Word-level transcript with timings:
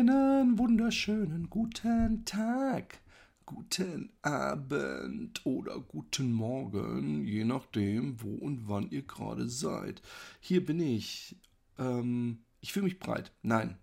Einen 0.00 0.56
wunderschönen 0.56 1.50
guten 1.50 2.24
Tag, 2.24 3.00
guten 3.44 4.10
Abend 4.22 5.44
oder 5.44 5.78
guten 5.78 6.32
Morgen, 6.32 7.26
je 7.26 7.44
nachdem, 7.44 8.18
wo 8.22 8.34
und 8.36 8.66
wann 8.66 8.88
ihr 8.90 9.02
gerade 9.02 9.46
seid. 9.46 10.00
Hier 10.40 10.64
bin 10.64 10.80
ich. 10.80 11.36
Ähm, 11.76 12.38
ich 12.62 12.72
fühle 12.72 12.84
mich 12.84 12.98
breit. 12.98 13.30
Nein, 13.42 13.76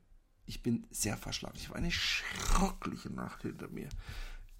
ich 0.48 0.64
bin 0.64 0.88
sehr 0.90 1.18
verschlafen. 1.18 1.58
Ich 1.58 1.68
habe 1.68 1.78
eine 1.78 1.92
schreckliche 1.92 3.12
Nacht 3.12 3.44
hinter 3.44 3.68
mir. 3.68 3.90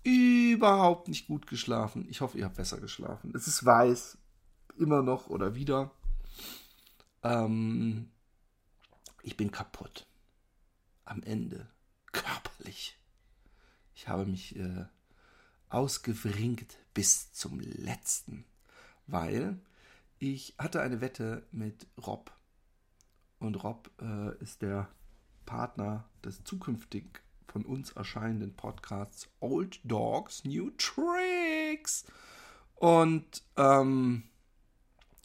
Überhaupt 0.04 1.08
nicht 1.08 1.26
gut 1.26 1.48
geschlafen. 1.48 2.06
Ich 2.08 2.22
hoffe, 2.22 2.38
ihr 2.38 2.46
habt 2.46 2.58
besser 2.58 2.80
geschlafen. 2.80 3.34
Es 3.34 3.48
ist 3.48 3.66
weiß. 3.66 4.20
Immer 4.78 5.02
noch 5.02 5.26
oder 5.26 5.56
wieder. 5.56 5.90
Ähm, 7.24 8.10
ich 9.24 9.36
bin 9.36 9.50
kaputt 9.50 10.06
am 11.08 11.24
Ende 11.24 11.70
körperlich. 12.12 12.98
Ich 13.96 14.08
habe 14.08 14.26
mich 14.26 14.56
äh, 14.56 14.86
ausgewringt 15.70 16.78
bis 16.94 17.34
zum 17.34 17.60
letzten, 17.60 18.46
weil 19.08 19.60
ich 20.20 20.56
hatte 20.58 20.82
eine 20.82 21.02
Wette 21.02 21.48
mit 21.52 21.88
Rob. 22.06 22.32
Und 23.40 23.64
Rob 23.64 23.92
äh, 24.02 24.36
ist 24.42 24.62
der 24.62 24.90
Partner 25.46 26.06
des 26.24 26.44
zukünftig 26.44 27.22
von 27.48 27.66
uns 27.66 27.92
erscheinenden 27.92 28.56
Podcasts 28.56 29.30
Old 29.40 29.80
Dogs 29.84 30.44
New 30.44 30.72
Tricks. 30.72 32.06
Und 32.76 33.44
ähm, 33.56 34.24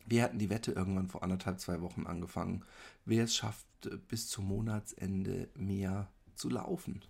wir 0.06 0.23
hatten 0.23 0.39
die 0.39 0.51
Wette 0.51 0.73
irgendwann 0.73 1.09
vor 1.09 1.23
anderthalb, 1.23 1.61
zwei 1.61 1.80
Wochen 1.80 2.06
angefangen. 2.06 2.64
Wer 3.05 3.25
es 3.25 3.34
schafft, 3.34 3.67
bis 4.09 4.28
zum 4.28 4.48
Monatsende 4.48 5.48
mehr 5.54 6.10
zu 6.34 6.48
laufen. 6.48 7.04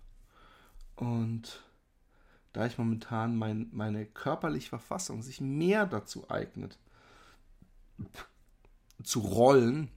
Und 0.95 1.63
da 2.53 2.65
ich 2.67 2.77
momentan 2.77 3.35
mein, 3.35 3.69
meine 3.71 4.05
körperliche 4.05 4.69
Verfassung 4.69 5.23
sich 5.23 5.41
mehr 5.41 5.85
dazu 5.85 6.29
eignet, 6.29 6.79
zu 9.03 9.19
rollen, 9.19 9.89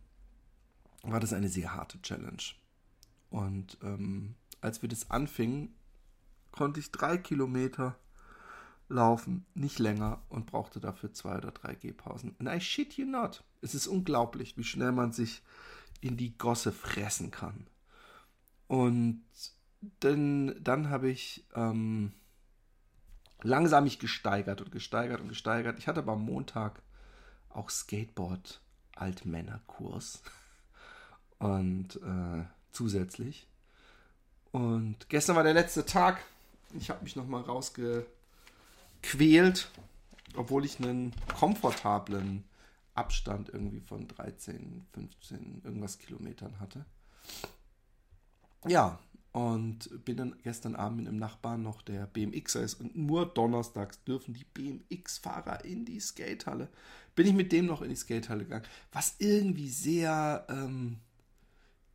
war 1.02 1.20
das 1.20 1.32
eine 1.32 1.48
sehr 1.48 1.74
harte 1.74 2.00
Challenge. 2.02 2.42
Und 3.30 3.78
ähm, 3.82 4.34
als 4.60 4.82
wir 4.82 4.88
das 4.88 5.10
anfingen, 5.10 5.74
konnte 6.50 6.80
ich 6.80 6.90
drei 6.90 7.18
Kilometer 7.18 7.98
laufen, 8.88 9.44
nicht 9.54 9.78
länger 9.78 10.22
und 10.28 10.46
brauchte 10.46 10.80
dafür 10.80 11.12
zwei 11.12 11.36
oder 11.36 11.50
drei 11.50 11.74
Gehpausen. 11.74 12.34
And 12.38 12.48
I 12.48 12.60
shit 12.60 12.94
you 12.94 13.04
not. 13.04 13.44
Es 13.60 13.74
ist 13.74 13.86
unglaublich, 13.86 14.56
wie 14.56 14.64
schnell 14.64 14.92
man 14.92 15.12
sich 15.12 15.42
in 16.00 16.16
die 16.16 16.36
Gosse 16.36 16.72
fressen 16.72 17.30
kann. 17.30 17.66
Und 18.68 19.24
dann, 20.00 20.56
dann 20.62 20.90
habe 20.90 21.10
ich 21.10 21.44
ähm, 21.54 22.12
langsam 23.42 23.84
mich 23.84 23.98
gesteigert 23.98 24.60
und 24.60 24.72
gesteigert 24.72 25.20
und 25.20 25.28
gesteigert. 25.28 25.78
Ich 25.78 25.86
hatte 25.86 26.00
aber 26.00 26.12
am 26.12 26.24
Montag 26.24 26.82
auch 27.50 27.70
Skateboard 27.70 28.60
Altmännerkurs 28.94 30.22
und 31.38 31.96
äh, 31.96 32.44
zusätzlich. 32.72 33.46
Und 34.52 35.08
gestern 35.08 35.36
war 35.36 35.42
der 35.42 35.54
letzte 35.54 35.84
Tag. 35.84 36.24
Ich 36.78 36.88
habe 36.90 37.04
mich 37.04 37.14
nochmal 37.14 37.42
rausgequält, 37.42 38.08
obwohl 40.34 40.64
ich 40.64 40.80
einen 40.80 41.12
komfortablen 41.38 42.44
Abstand 42.96 43.48
irgendwie 43.48 43.80
von 43.80 44.08
13, 44.08 44.86
15, 44.92 45.62
irgendwas 45.64 45.98
Kilometern 45.98 46.58
hatte. 46.60 46.84
Ja, 48.66 48.98
und 49.32 50.04
bin 50.04 50.16
dann 50.16 50.34
gestern 50.42 50.74
Abend 50.76 50.98
mit 50.98 51.08
einem 51.08 51.18
Nachbarn 51.18 51.62
noch, 51.62 51.82
der 51.82 52.06
BMXer 52.06 52.62
ist. 52.62 52.80
Und 52.80 52.96
nur 52.96 53.26
donnerstags 53.26 54.02
dürfen 54.04 54.32
die 54.32 54.44
BMX-Fahrer 54.44 55.64
in 55.64 55.84
die 55.84 56.00
Skatehalle. 56.00 56.70
Bin 57.14 57.26
ich 57.26 57.34
mit 57.34 57.52
dem 57.52 57.66
noch 57.66 57.82
in 57.82 57.90
die 57.90 57.96
Skatehalle 57.96 58.44
gegangen. 58.44 58.64
Was 58.92 59.16
irgendwie 59.18 59.68
sehr 59.68 60.46
ähm, 60.48 61.00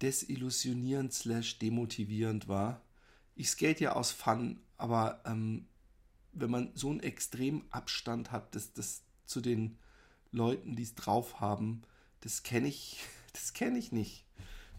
desillusionierend 0.02 1.14
slash 1.14 1.58
demotivierend 1.60 2.48
war. 2.48 2.82
Ich 3.36 3.50
skate 3.50 3.80
ja 3.80 3.94
aus 3.94 4.12
Fun, 4.12 4.60
aber 4.78 5.22
ähm, 5.26 5.68
wenn 6.34 6.52
man 6.52 6.72
so 6.76 6.90
einen 6.90 7.00
extremen 7.00 7.64
Abstand 7.72 8.32
hat, 8.32 8.56
das, 8.56 8.74
das 8.74 9.04
zu 9.26 9.42
den 9.42 9.78
Leuten, 10.32 10.76
die 10.76 10.84
es 10.84 10.96
drauf 10.96 11.40
haben, 11.40 11.82
das 12.22 12.44
kenne 12.44 12.68
ich, 12.68 13.04
das 13.34 13.54
kenne 13.54 13.78
ich 13.78 13.92
nicht. 13.92 14.26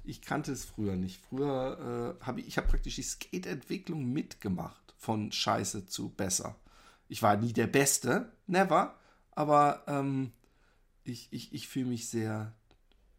Ich 0.05 0.21
kannte 0.21 0.51
es 0.51 0.65
früher 0.65 0.97
nicht. 0.97 1.23
Früher 1.29 2.17
äh, 2.21 2.25
habe 2.25 2.41
ich, 2.41 2.49
ich 2.49 2.57
habe 2.57 2.69
praktisch 2.69 2.97
die 2.97 3.03
Skate-Entwicklung 3.03 4.13
mitgemacht, 4.13 4.95
von 4.97 5.31
Scheiße 5.31 5.87
zu 5.87 6.09
besser. 6.09 6.57
Ich 7.09 7.23
war 7.23 7.37
nie 7.37 7.53
der 7.53 7.69
Beste, 7.69 8.33
never, 8.47 8.99
aber 9.31 9.85
ähm, 9.87 10.33
ich, 11.05 11.29
ich, 11.33 11.53
ich 11.53 11.69
fühle 11.69 11.87
mich 11.87 12.09
sehr 12.09 12.53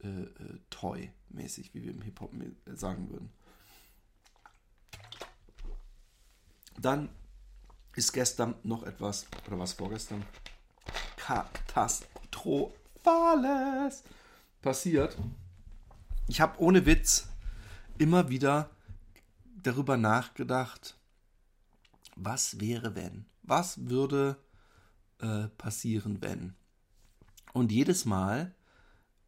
äh, 0.03 0.07
äh, 0.07 0.59
toy-mäßig, 0.69 1.73
wie 1.73 1.83
wir 1.83 1.91
im 1.91 2.01
Hip-Hop 2.01 2.33
sagen 2.73 3.09
würden. 3.09 3.31
Dann 6.79 7.09
ist 7.95 8.11
gestern 8.11 8.55
noch 8.63 8.83
etwas, 8.83 9.27
oder 9.47 9.59
was 9.59 9.73
vorgestern? 9.73 10.25
Katastrophe 11.15 12.12
Katastrophales 12.43 14.03
passiert. 14.61 15.17
Ich 16.27 16.41
habe 16.41 16.59
ohne 16.59 16.85
Witz 16.85 17.29
immer 17.97 18.29
wieder 18.29 18.69
darüber 19.61 19.97
nachgedacht, 19.97 20.97
was 22.15 22.59
wäre, 22.59 22.95
wenn? 22.95 23.25
Was 23.43 23.89
würde 23.89 24.37
äh, 25.19 25.47
passieren, 25.57 26.21
wenn? 26.21 26.53
Und 27.53 27.71
jedes 27.71 28.05
Mal 28.05 28.53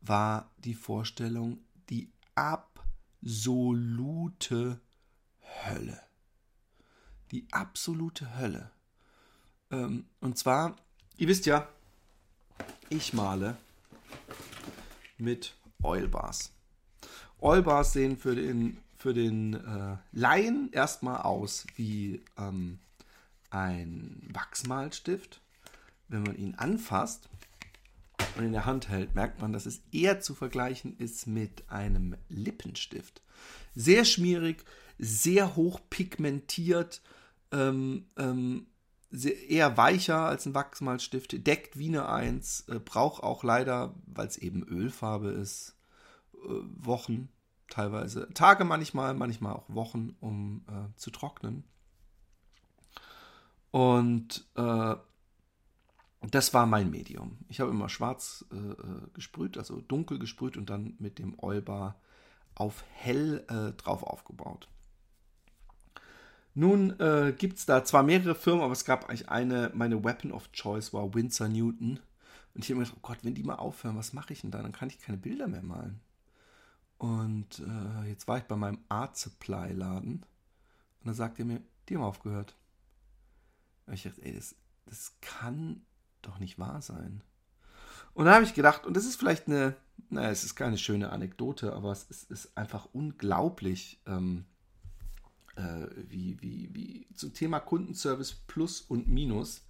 war 0.02 0.52
die 0.58 0.76
Vorstellung 0.76 1.60
die 1.90 2.12
absolute 2.36 3.62
Hölle. 5.66 6.02
Die 7.32 7.48
absolute 7.52 8.38
Hölle. 8.38 8.72
Ähm, 9.72 10.06
und 10.22 10.38
zwar, 10.38 10.76
ihr 11.18 11.28
wisst 11.28 11.48
ja, 11.48 11.68
ich 12.90 13.14
male 13.14 13.58
mit 15.18 15.56
Oilbars. 15.82 16.52
Oilbars 17.40 17.94
sehen 17.94 18.18
für 18.18 18.36
den, 18.36 18.78
für 18.98 19.14
den 19.14 19.54
äh, 19.54 19.98
Laien 20.12 20.70
erstmal 20.72 21.22
aus 21.22 21.66
wie 21.76 22.22
ähm, 22.38 22.80
ein 23.50 24.22
Wachsmalstift. 24.34 25.42
Wenn 26.08 26.24
man 26.24 26.38
ihn 26.38 26.56
anfasst 26.56 27.30
und 28.38 28.46
in 28.46 28.52
der 28.52 28.66
Hand 28.66 28.90
hält, 28.90 29.16
merkt 29.16 29.42
man, 29.42 29.54
dass 29.54 29.66
es 29.66 29.82
eher 29.92 30.22
zu 30.22 30.36
vergleichen 30.36 30.98
ist 30.98 31.26
mit 31.26 31.70
einem 31.70 32.16
Lippenstift. 32.30 33.22
Sehr 33.74 34.06
schmierig, 34.06 34.64
sehr 35.00 35.56
hoch 35.56 35.80
pigmentiert, 35.90 37.02
ähm, 37.52 38.06
ähm, 38.18 38.68
eher 39.24 39.78
weicher 39.78 40.20
als 40.26 40.46
ein 40.46 40.56
Wachsmalstift, 40.56 41.48
deckt 41.48 41.78
wie 41.78 41.88
eine 41.88 42.10
1, 42.10 42.68
äh, 42.68 42.80
braucht 42.80 43.24
auch 43.24 43.44
leider, 43.44 43.94
weil 44.06 44.28
es 44.28 44.38
eben 44.38 44.64
Ölfarbe 44.64 45.30
ist, 45.30 45.76
äh, 46.34 46.38
Wochen 46.78 47.30
teilweise, 47.70 48.30
Tage 48.34 48.66
manchmal, 48.66 49.14
manchmal 49.14 49.54
auch 49.54 49.66
Wochen, 49.68 50.16
um 50.20 50.64
äh, 50.68 50.96
zu 50.98 51.12
trocknen. 51.12 51.64
Und 53.72 54.46
äh, 54.56 54.96
das 56.32 56.54
war 56.54 56.66
mein 56.66 56.90
Medium. 56.90 57.38
Ich 57.50 57.60
habe 57.60 57.72
immer 57.72 57.90
schwarz 57.90 58.46
äh, 58.52 58.56
äh, 58.56 59.10
gesprüht, 59.14 59.58
also 59.58 59.82
dunkel 59.82 60.18
gesprüht 60.20 60.58
und 60.58 60.70
dann 60.70 60.96
mit 61.00 61.20
dem 61.20 61.38
Oilbar 61.40 62.00
auf 62.56 62.86
hell 62.94 63.44
drauf 63.76 64.02
aufgebaut. 64.02 64.70
Nun 66.56 66.98
äh, 67.00 67.34
gibt 67.38 67.58
es 67.58 67.66
da 67.66 67.84
zwar 67.84 68.02
mehrere 68.02 68.34
Firmen, 68.34 68.64
aber 68.64 68.74
es 68.74 68.86
gab 68.86 69.10
eigentlich 69.10 69.30
eine, 69.30 69.72
meine 69.74 70.04
Weapon 70.04 70.32
of 70.32 70.52
Choice 70.54 70.94
war 70.94 71.14
Winsor 71.14 71.50
Newton. 71.50 72.00
Und 72.54 72.64
ich 72.64 72.70
habe 72.70 72.80
mir 72.80 72.86
gedacht, 72.86 72.98
oh 72.98 73.08
Gott, 73.08 73.20
wenn 73.24 73.36
die 73.36 73.44
mal 73.44 73.56
aufhören, 73.56 73.98
was 73.98 74.14
mache 74.14 74.32
ich 74.32 74.42
denn 74.42 74.52
da? 74.52 74.62
Dann 74.62 74.72
kann 74.72 74.88
ich 74.88 75.00
keine 75.00 75.18
Bilder 75.18 75.48
mehr 75.48 75.62
malen. 75.62 76.00
Und 76.98 77.60
äh, 77.60 78.10
jetzt 78.10 78.28
war 78.30 78.38
ich 78.38 78.46
bei 78.46 78.56
meinem 78.56 78.80
Art 78.88 79.18
Supply 79.18 79.74
Laden 79.74 80.26
und 81.06 81.10
da 81.10 81.14
sagt 81.14 81.38
er 81.40 81.46
mir, 81.46 81.62
die 81.88 81.96
haben 81.96 82.04
aufgehört. 82.04 82.56
Und 83.86 83.94
ich 83.94 84.04
dachte, 84.04 84.24
ey, 84.24 84.34
das, 84.34 84.56
das 84.86 85.14
kann 85.22 85.82
doch 86.22 86.40
nicht 86.40 86.58
wahr 86.58 86.82
sein. 86.82 87.22
Und 88.14 88.26
da 88.26 88.34
habe 88.34 88.46
ich 88.46 88.54
gedacht, 88.54 88.86
und 88.86 88.96
das 88.96 89.06
ist 89.06 89.18
vielleicht 89.18 89.48
eine, 89.48 89.76
naja, 90.10 90.32
es 90.32 90.44
ist 90.44 90.56
keine 90.56 90.78
schöne 90.78 91.12
Anekdote, 91.12 91.74
aber 91.74 91.92
es 91.92 92.04
ist, 92.06 92.32
ist 92.32 92.58
einfach 92.58 92.88
unglaublich, 92.94 94.02
ähm, 94.08 94.46
äh, 95.56 95.88
wie, 96.10 96.38
wie, 96.42 96.70
wie 96.74 97.08
zum 97.16 97.34
Thema 97.34 97.60
Kundenservice 97.60 98.34
Plus 98.48 98.82
und 98.82 99.08
Minus. 99.08 99.62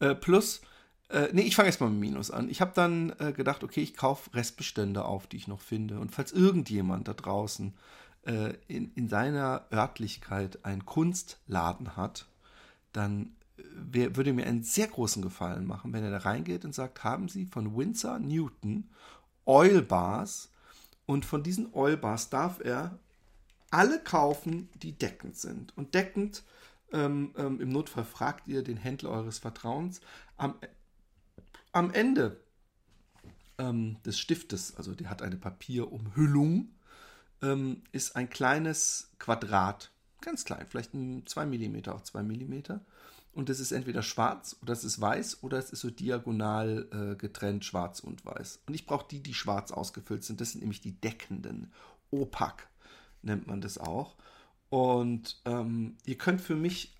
Äh, 0.00 0.14
plus, 0.14 0.60
äh, 1.08 1.28
nee, 1.32 1.42
ich 1.42 1.54
fange 1.54 1.68
erstmal 1.68 1.90
mit 1.90 2.00
Minus 2.00 2.30
an. 2.30 2.48
Ich 2.48 2.60
habe 2.60 2.72
dann 2.74 3.14
äh, 3.18 3.32
gedacht, 3.32 3.62
okay, 3.62 3.82
ich 3.82 3.96
kaufe 3.96 4.34
Restbestände 4.34 5.04
auf, 5.04 5.26
die 5.26 5.36
ich 5.36 5.48
noch 5.48 5.60
finde. 5.60 6.00
Und 6.00 6.12
falls 6.12 6.32
irgendjemand 6.32 7.08
da 7.08 7.14
draußen 7.14 7.74
äh, 8.26 8.54
in, 8.68 8.92
in 8.94 9.08
seiner 9.08 9.66
Örtlichkeit 9.72 10.64
einen 10.64 10.86
Kunstladen 10.86 11.96
hat, 11.96 12.26
dann 12.92 13.36
äh, 13.58 13.62
wär, 13.74 14.16
würde 14.16 14.32
mir 14.32 14.46
einen 14.46 14.62
sehr 14.62 14.88
großen 14.88 15.22
Gefallen 15.22 15.66
machen, 15.66 15.92
wenn 15.92 16.04
er 16.04 16.10
da 16.10 16.18
reingeht 16.18 16.64
und 16.64 16.74
sagt, 16.74 17.04
haben 17.04 17.28
Sie 17.28 17.46
von 17.46 17.76
Windsor 17.76 18.18
Newton 18.18 18.88
Oil 19.44 19.82
Bars 19.82 20.50
und 21.06 21.24
von 21.24 21.42
diesen 21.42 21.72
Oil 21.74 21.96
Bars 21.96 22.30
darf 22.30 22.60
er 22.60 22.98
alle 23.74 23.98
kaufen, 23.98 24.68
die 24.82 24.92
deckend 24.92 25.36
sind. 25.36 25.76
Und 25.76 25.94
deckend, 25.94 26.44
ähm, 26.92 27.34
ähm, 27.36 27.60
im 27.60 27.70
Notfall 27.70 28.04
fragt 28.04 28.46
ihr 28.46 28.62
den 28.62 28.76
Händler 28.76 29.10
eures 29.10 29.38
Vertrauens. 29.38 30.00
Am, 30.36 30.54
am 31.72 31.90
Ende 31.92 32.40
ähm, 33.58 33.96
des 34.04 34.18
Stiftes, 34.20 34.76
also 34.76 34.94
der 34.94 35.10
hat 35.10 35.22
eine 35.22 35.36
Papierumhüllung, 35.36 36.68
ähm, 37.42 37.82
ist 37.90 38.14
ein 38.14 38.30
kleines 38.30 39.10
Quadrat, 39.18 39.90
ganz 40.20 40.44
klein, 40.44 40.66
vielleicht 40.68 40.92
2 40.92 41.44
mm 41.44 41.88
auf 41.88 42.04
2 42.04 42.22
mm. 42.22 42.62
Und 43.32 43.48
das 43.48 43.58
ist 43.58 43.72
entweder 43.72 44.04
schwarz 44.04 44.56
oder 44.62 44.72
es 44.72 44.84
ist 44.84 45.00
weiß 45.00 45.42
oder 45.42 45.58
es 45.58 45.70
ist 45.70 45.80
so 45.80 45.90
diagonal 45.90 46.88
äh, 46.92 47.16
getrennt 47.16 47.64
schwarz 47.64 47.98
und 47.98 48.24
weiß. 48.24 48.60
Und 48.68 48.74
ich 48.74 48.86
brauche 48.86 49.08
die, 49.08 49.20
die 49.20 49.34
schwarz 49.34 49.72
ausgefüllt 49.72 50.22
sind. 50.22 50.40
Das 50.40 50.52
sind 50.52 50.60
nämlich 50.60 50.80
die 50.80 51.00
deckenden. 51.00 51.72
Opak 52.12 52.68
nennt 53.24 53.46
man 53.46 53.60
das 53.60 53.78
auch. 53.78 54.16
Und 54.70 55.40
ähm, 55.44 55.96
ihr 56.04 56.18
könnt 56.18 56.40
für 56.40 56.56
mich 56.56 56.94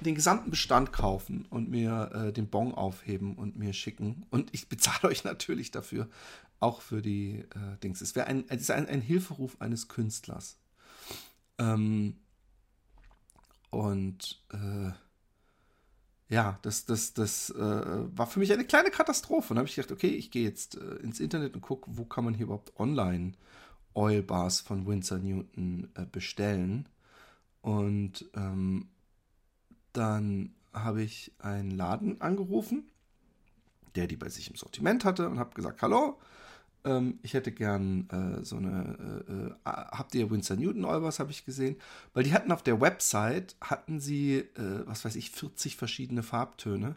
den 0.00 0.14
gesamten 0.14 0.50
Bestand 0.50 0.92
kaufen 0.92 1.46
und 1.50 1.70
mir 1.70 2.10
äh, 2.12 2.32
den 2.32 2.48
Bon 2.48 2.74
aufheben 2.74 3.36
und 3.36 3.56
mir 3.56 3.72
schicken. 3.72 4.26
Und 4.30 4.52
ich 4.52 4.68
bezahle 4.68 5.04
euch 5.10 5.24
natürlich 5.24 5.70
dafür, 5.70 6.08
auch 6.60 6.80
für 6.80 7.02
die 7.02 7.40
äh, 7.40 7.78
Dings. 7.82 8.00
Es 8.00 8.14
wäre 8.14 8.26
ein, 8.26 8.44
ein, 8.48 8.88
ein 8.88 9.00
Hilferuf 9.00 9.60
eines 9.60 9.88
Künstlers. 9.88 10.58
Ähm, 11.58 12.16
und 13.70 14.42
äh, 14.52 14.92
ja, 16.28 16.58
das, 16.62 16.86
das, 16.86 17.12
das 17.12 17.50
äh, 17.50 17.56
war 17.58 18.26
für 18.26 18.38
mich 18.38 18.52
eine 18.52 18.64
kleine 18.64 18.90
Katastrophe. 18.90 19.52
Und 19.52 19.58
habe 19.58 19.68
ich 19.68 19.74
gedacht, 19.74 19.92
okay, 19.92 20.08
ich 20.08 20.30
gehe 20.30 20.44
jetzt 20.44 20.76
äh, 20.76 20.96
ins 20.96 21.20
Internet 21.20 21.54
und 21.54 21.60
gucke, 21.60 21.90
wo 21.96 22.04
kann 22.04 22.24
man 22.24 22.34
hier 22.34 22.46
überhaupt 22.46 22.78
online 22.78 23.32
Oil 23.94 24.22
Bars 24.22 24.60
von 24.60 24.86
Winsor 24.86 25.18
Newton 25.18 25.88
äh, 25.94 26.04
bestellen. 26.04 26.88
Und 27.62 28.26
ähm, 28.34 28.88
dann 29.92 30.54
habe 30.72 31.02
ich 31.02 31.32
einen 31.38 31.70
Laden 31.70 32.20
angerufen, 32.20 32.84
der 33.94 34.06
die 34.06 34.16
bei 34.16 34.28
sich 34.28 34.50
im 34.50 34.56
Sortiment 34.56 35.04
hatte 35.04 35.28
und 35.28 35.38
habe 35.38 35.54
gesagt, 35.54 35.80
hallo, 35.82 36.18
ähm, 36.84 37.18
ich 37.22 37.34
hätte 37.34 37.52
gern 37.52 38.08
äh, 38.10 38.44
so 38.44 38.56
eine, 38.56 39.24
äh, 39.28 39.32
äh 39.32 39.54
habt 39.64 40.14
ihr 40.14 40.30
Winsor 40.30 40.56
Newton 40.56 40.84
Olbers, 40.84 41.20
habe 41.20 41.30
ich 41.30 41.44
gesehen, 41.44 41.76
weil 42.12 42.24
die 42.24 42.34
hatten 42.34 42.52
auf 42.52 42.62
der 42.62 42.80
Website, 42.80 43.56
hatten 43.60 44.00
sie, 44.00 44.38
äh, 44.38 44.86
was 44.86 45.04
weiß 45.04 45.16
ich, 45.16 45.30
40 45.30 45.76
verschiedene 45.76 46.22
Farbtöne 46.22 46.96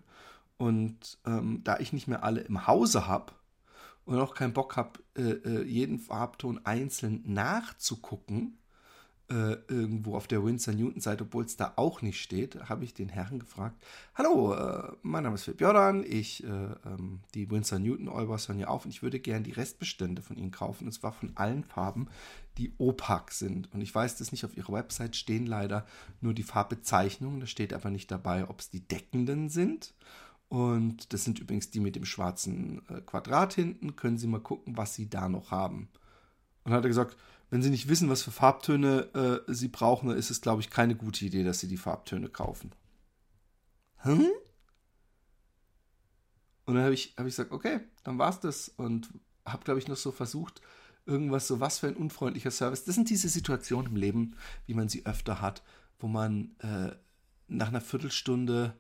und 0.58 1.20
ähm, 1.26 1.62
da 1.64 1.78
ich 1.80 1.94
nicht 1.94 2.08
mehr 2.08 2.24
alle 2.24 2.42
im 2.42 2.68
Hause 2.68 3.08
habe 3.08 3.32
und 4.08 4.20
auch 4.20 4.34
keinen 4.34 4.54
Bock 4.54 4.78
habe, 4.78 5.00
äh, 5.16 5.22
äh, 5.22 5.64
jeden 5.64 6.00
Farbton 6.00 6.66
einzeln 6.66 7.22
nachzugucken, 7.26 8.58
äh, 9.30 9.58
irgendwo 9.68 10.16
auf 10.16 10.28
der 10.28 10.46
Winsor 10.46 10.74
Newton 10.74 11.02
Seite, 11.02 11.26
obwohl 11.26 11.44
es 11.44 11.58
da 11.58 11.74
auch 11.76 12.02
nicht 12.02 12.22
steht, 12.22 12.70
habe 12.70 12.86
ich 12.86 12.94
den 12.94 13.10
Herrn 13.10 13.40
gefragt: 13.40 13.76
Hallo, 14.16 14.54
äh, 14.54 14.94
mein 15.02 15.24
Name 15.24 15.36
ist 15.36 15.44
Philipp 15.44 15.60
Jordan, 15.60 16.06
ich, 16.08 16.46
äh, 16.46 16.48
ähm, 16.48 17.20
die 17.34 17.52
Winsor 17.52 17.80
Newton 17.80 18.08
Olbers 18.08 18.48
hören 18.48 18.60
ja 18.60 18.70
auf 18.70 18.86
und 18.86 18.92
ich 18.92 19.04
würde 19.04 19.20
gerne 19.20 19.44
die 19.44 19.52
Restbestände 19.52 20.22
von 20.22 20.38
Ihnen 20.38 20.52
kaufen. 20.52 20.86
Und 20.86 20.94
zwar 20.94 21.12
von 21.12 21.34
allen 21.36 21.66
Farben, 21.66 22.08
die 22.58 22.72
opak 22.78 23.34
sind. 23.34 23.70
Und 23.74 23.82
ich 23.82 23.94
weiß 23.94 24.16
das 24.16 24.32
nicht, 24.32 24.46
auf 24.46 24.56
Ihrer 24.56 24.72
Website 24.72 25.18
stehen 25.18 25.46
leider 25.46 25.86
nur 26.22 26.34
die 26.34 26.44
Farbbezeichnungen, 26.44 27.42
da 27.42 27.48
steht 27.48 27.74
aber 27.74 27.90
nicht 27.90 28.10
dabei, 28.10 28.50
ob 28.50 28.62
es 28.62 28.70
die 28.70 28.88
deckenden 28.88 29.50
sind. 29.50 29.94
Und 30.50 31.12
das 31.14 31.24
sind 31.24 31.40
übrigens 31.40 31.72
die 31.72 31.80
mit 31.80 31.96
dem 31.96 32.06
schwarzen 32.06 32.82
äh, 32.90 33.02
Quadrat 33.02 33.54
hinten. 33.54 33.96
Können 33.96 34.18
Sie 34.18 34.28
mal 34.28 34.40
gucken, 34.40 34.78
was 34.78 34.96
Sie 34.96 35.10
da 35.10 35.28
noch 35.28 35.52
haben. 35.52 35.90
Und 36.64 36.74
hat 36.74 36.84
er 36.84 36.90
gesagt, 36.90 37.18
wenn 37.50 37.62
sie 37.62 37.70
nicht 37.70 37.88
wissen, 37.88 38.10
was 38.10 38.24
für 38.24 38.32
Farbtöne 38.32 39.44
äh, 39.48 39.54
sie 39.54 39.70
brauchen, 39.70 40.10
dann 40.10 40.18
ist 40.18 40.32
es, 40.32 40.42
glaube 40.42 40.62
ich, 40.62 40.70
keine 40.70 40.96
gute 40.96 41.26
Idee, 41.26 41.44
dass 41.44 41.60
sie 41.60 41.68
die 41.68 41.78
Farbtöne 41.78 42.30
kaufen. 42.30 42.72
Hm? 43.98 44.28
Und 46.66 46.76
dann 46.76 46.84
habe 46.84 46.94
ich, 46.94 47.14
hab 47.18 47.26
ich 47.26 47.36
gesagt, 47.36 47.52
okay, 47.52 47.80
dann 48.04 48.18
war's 48.18 48.42
das. 48.42 48.70
Und 48.70 49.10
habe, 49.46 49.64
glaube 49.64 49.80
ich, 49.80 49.88
noch 49.88 49.96
so 49.96 50.12
versucht, 50.12 50.62
irgendwas 51.06 51.48
so, 51.48 51.62
was 51.62 51.80
für 51.80 51.88
ein 51.88 51.96
unfreundlicher 51.96 52.52
Service. 52.52 52.84
Das 52.84 52.96
sind 52.96 53.10
diese 53.10 53.30
Situationen 53.30 53.92
im 53.92 53.96
Leben, 53.96 54.36
wie 54.66 54.74
man 54.74 54.90
sie 54.90 55.06
öfter 55.06 55.40
hat, 55.40 55.64
wo 56.00 56.08
man 56.08 56.58
äh, 56.60 56.92
nach 57.48 57.70
einer 57.70 57.80
Viertelstunde 57.80 58.76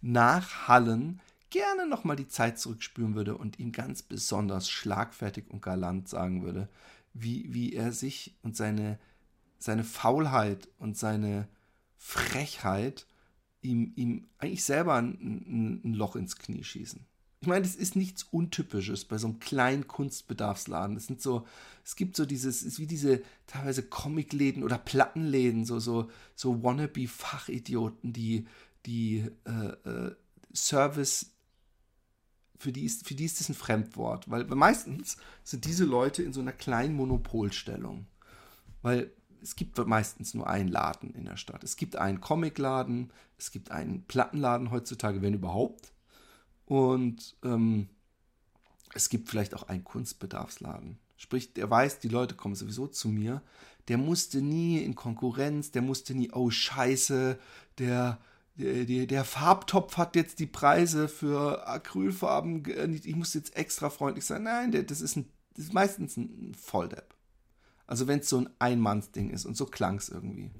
nachhallen 0.00 1.20
gerne 1.50 1.86
nochmal 1.86 2.16
die 2.16 2.28
Zeit 2.28 2.58
zurückspüren 2.58 3.14
würde 3.14 3.36
und 3.36 3.58
ihm 3.58 3.72
ganz 3.72 4.02
besonders 4.02 4.68
schlagfertig 4.68 5.44
und 5.48 5.62
galant 5.62 6.08
sagen 6.08 6.42
würde, 6.42 6.68
wie, 7.14 7.52
wie 7.52 7.72
er 7.72 7.92
sich 7.92 8.36
und 8.42 8.56
seine, 8.56 8.98
seine 9.58 9.84
Faulheit 9.84 10.68
und 10.78 10.96
seine 10.96 11.48
Frechheit 11.96 13.06
ihm, 13.62 13.92
ihm 13.96 14.28
eigentlich 14.38 14.64
selber 14.64 14.94
ein, 14.94 15.80
ein, 15.84 15.94
Loch 15.94 16.16
ins 16.16 16.36
Knie 16.36 16.62
schießen. 16.62 17.04
Ich 17.40 17.46
meine, 17.46 17.62
das 17.62 17.76
ist 17.76 17.94
nichts 17.94 18.24
Untypisches 18.24 19.04
bei 19.04 19.16
so 19.16 19.28
einem 19.28 19.38
kleinen 19.38 19.86
Kunstbedarfsladen. 19.86 20.96
Das 20.96 21.06
sind 21.06 21.22
so, 21.22 21.46
es 21.84 21.94
gibt 21.94 22.16
so 22.16 22.26
dieses, 22.26 22.62
es 22.62 22.62
ist 22.64 22.78
wie 22.80 22.86
diese 22.86 23.22
teilweise 23.46 23.84
Comicläden 23.84 24.64
oder 24.64 24.76
Plattenläden, 24.76 25.64
so, 25.64 25.78
so, 25.78 26.10
so 26.34 26.62
wannabe-Fachidioten, 26.64 28.12
die, 28.12 28.46
die 28.88 29.30
äh, 29.44 29.88
äh, 29.88 30.16
Service 30.54 31.34
für 32.58 32.72
die, 32.72 32.84
ist, 32.84 33.06
für 33.06 33.14
die 33.14 33.26
ist 33.26 33.38
das 33.38 33.48
ein 33.48 33.54
Fremdwort, 33.54 34.28
weil 34.30 34.44
meistens 34.46 35.16
sind 35.44 35.64
diese 35.64 35.84
Leute 35.84 36.22
in 36.22 36.32
so 36.32 36.40
einer 36.40 36.52
kleinen 36.52 36.96
Monopolstellung. 36.96 38.06
Weil 38.82 39.12
es 39.40 39.54
gibt 39.54 39.78
meistens 39.86 40.34
nur 40.34 40.48
einen 40.48 40.68
Laden 40.68 41.14
in 41.14 41.24
der 41.24 41.36
Stadt. 41.36 41.62
Es 41.62 41.76
gibt 41.76 41.94
einen 41.94 42.20
Comicladen, 42.20 43.12
es 43.36 43.52
gibt 43.52 43.70
einen 43.70 44.02
Plattenladen 44.02 44.72
heutzutage, 44.72 45.22
wenn 45.22 45.34
überhaupt. 45.34 45.92
Und 46.66 47.36
ähm, 47.44 47.88
es 48.94 49.08
gibt 49.08 49.28
vielleicht 49.28 49.54
auch 49.54 49.64
einen 49.64 49.84
Kunstbedarfsladen. 49.84 50.98
Sprich, 51.16 51.52
der 51.52 51.70
weiß, 51.70 52.00
die 52.00 52.08
Leute 52.08 52.34
kommen 52.34 52.56
sowieso 52.56 52.88
zu 52.88 53.08
mir. 53.08 53.42
Der 53.86 53.98
musste 53.98 54.42
nie 54.42 54.78
in 54.78 54.96
Konkurrenz, 54.96 55.70
der 55.70 55.82
musste 55.82 56.14
nie, 56.14 56.30
oh 56.32 56.50
Scheiße, 56.50 57.38
der 57.78 58.18
der, 58.58 59.06
der 59.06 59.24
Farbtopf 59.24 59.96
hat 59.96 60.16
jetzt 60.16 60.40
die 60.40 60.46
Preise 60.46 61.08
für 61.08 61.66
Acrylfarben, 61.66 62.64
ich 63.04 63.14
muss 63.14 63.34
jetzt 63.34 63.56
extra 63.56 63.88
freundlich 63.88 64.26
sein. 64.26 64.42
Nein, 64.42 64.72
das 64.86 65.00
ist, 65.00 65.16
ein, 65.16 65.30
das 65.54 65.66
ist 65.66 65.72
meistens 65.72 66.16
ein 66.16 66.54
Volldepp. 66.54 67.14
Also 67.86 68.06
wenn 68.06 68.18
es 68.18 68.28
so 68.28 68.38
ein 68.38 68.50
Einmannsding 68.58 69.30
ist 69.30 69.46
und 69.46 69.56
so 69.56 69.64
klang 69.64 69.96
es 69.98 70.08
irgendwie. 70.08 70.50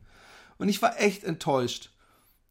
Und 0.56 0.68
ich 0.68 0.80
war 0.80 1.00
echt 1.00 1.24
enttäuscht, 1.24 1.90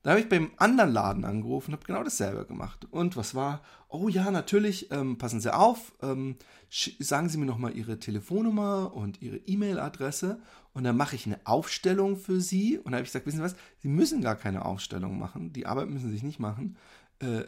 da 0.04 0.12
habe 0.12 0.22
ich 0.22 0.30
beim 0.30 0.52
anderen 0.58 0.92
Laden 0.92 1.26
angerufen 1.26 1.74
habe 1.74 1.86
genau 1.86 2.04
dasselbe 2.04 2.46
gemacht. 2.46 2.88
Und 2.92 3.18
was 3.18 3.36
war? 3.36 3.62
Oh 3.90 4.08
ja, 4.08 4.32
natürlich, 4.32 4.92
ähm, 4.92 5.18
passen 5.18 5.42
Sie 5.42 5.54
auf, 5.54 5.94
ähm, 6.02 6.36
sagen 6.70 7.30
Sie 7.30 7.38
mir 7.38 7.46
nochmal 7.46 7.76
Ihre 7.76 8.00
Telefonnummer 8.00 8.94
und 8.94 9.22
Ihre 9.22 9.38
E-Mail-Adresse 9.38 10.40
und 10.74 10.84
dann 10.84 10.98
mache 10.98 11.16
ich 11.16 11.26
eine 11.26 11.40
Aufstellung 11.46 12.18
für 12.18 12.40
Sie. 12.40 12.78
Und 12.78 12.92
da 12.92 12.98
habe 12.98 13.04
ich 13.04 13.10
gesagt, 13.10 13.26
wissen 13.26 13.38
Sie 13.38 13.44
was, 13.44 13.56
Sie 13.80 13.88
müssen 13.88 14.22
gar 14.22 14.36
keine 14.36 14.66
Aufstellung 14.66 15.18
machen, 15.18 15.54
die 15.54 15.66
Arbeit 15.66 15.90
müssen 15.90 16.08
Sie 16.08 16.14
sich 16.14 16.24
nicht 16.24 16.40
machen. 16.40 16.78
Äh, 17.20 17.40
äh, 17.40 17.48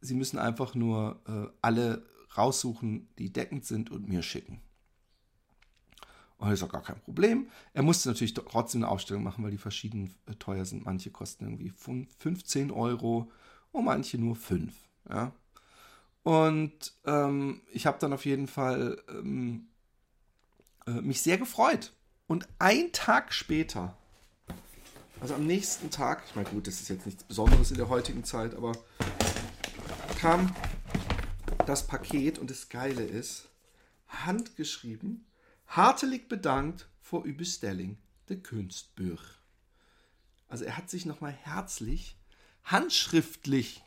Sie 0.00 0.14
müssen 0.14 0.38
einfach 0.38 0.74
nur 0.74 1.20
äh, 1.28 1.52
alle 1.60 2.02
raussuchen, 2.36 3.08
die 3.18 3.32
deckend 3.32 3.66
sind 3.66 3.90
und 3.90 4.08
mir 4.08 4.22
schicken. 4.22 4.62
Und 6.40 6.50
ist 6.50 6.62
auch 6.62 6.72
gar 6.72 6.82
kein 6.82 6.98
Problem. 7.00 7.48
Er 7.74 7.82
musste 7.82 8.08
natürlich 8.08 8.32
trotzdem 8.32 8.82
eine 8.82 8.90
Ausstellung 8.90 9.22
machen, 9.22 9.44
weil 9.44 9.50
die 9.50 9.58
verschieden 9.58 10.14
äh, 10.26 10.34
teuer 10.36 10.64
sind. 10.64 10.86
Manche 10.86 11.10
kosten 11.10 11.44
irgendwie 11.44 11.70
15 11.70 12.70
Euro 12.70 13.30
und 13.72 13.84
manche 13.84 14.16
nur 14.16 14.36
5. 14.36 14.72
Ja? 15.10 15.32
Und 16.22 16.94
ähm, 17.04 17.60
ich 17.70 17.84
habe 17.84 17.98
dann 18.00 18.14
auf 18.14 18.24
jeden 18.24 18.46
Fall 18.46 19.02
ähm, 19.10 19.68
äh, 20.86 20.92
mich 21.02 21.20
sehr 21.20 21.36
gefreut. 21.36 21.92
Und 22.26 22.48
ein 22.58 22.90
Tag 22.92 23.34
später, 23.34 23.94
also 25.20 25.34
am 25.34 25.46
nächsten 25.46 25.90
Tag, 25.90 26.22
ich 26.26 26.36
meine, 26.36 26.48
gut, 26.48 26.66
das 26.66 26.80
ist 26.80 26.88
jetzt 26.88 27.04
nichts 27.04 27.22
Besonderes 27.22 27.70
in 27.70 27.76
der 27.76 27.90
heutigen 27.90 28.24
Zeit, 28.24 28.54
aber 28.54 28.72
kam 30.18 30.54
das 31.66 31.86
Paket 31.86 32.38
und 32.38 32.50
das 32.50 32.70
Geile 32.70 33.02
ist, 33.04 33.48
handgeschrieben 34.08 35.26
Hartelijk 35.70 36.28
bedankt 36.28 36.88
voor 37.00 37.24
uw 37.24 37.36
bestelling, 37.36 37.96
de 38.24 38.40
Kunstbuch. 38.40 39.22
Also 40.46 40.64
er 40.64 40.76
hat 40.76 40.90
sich 40.90 41.04
nochmal 41.04 41.32
herzlich, 41.32 42.16
handschriftlich 42.64 43.82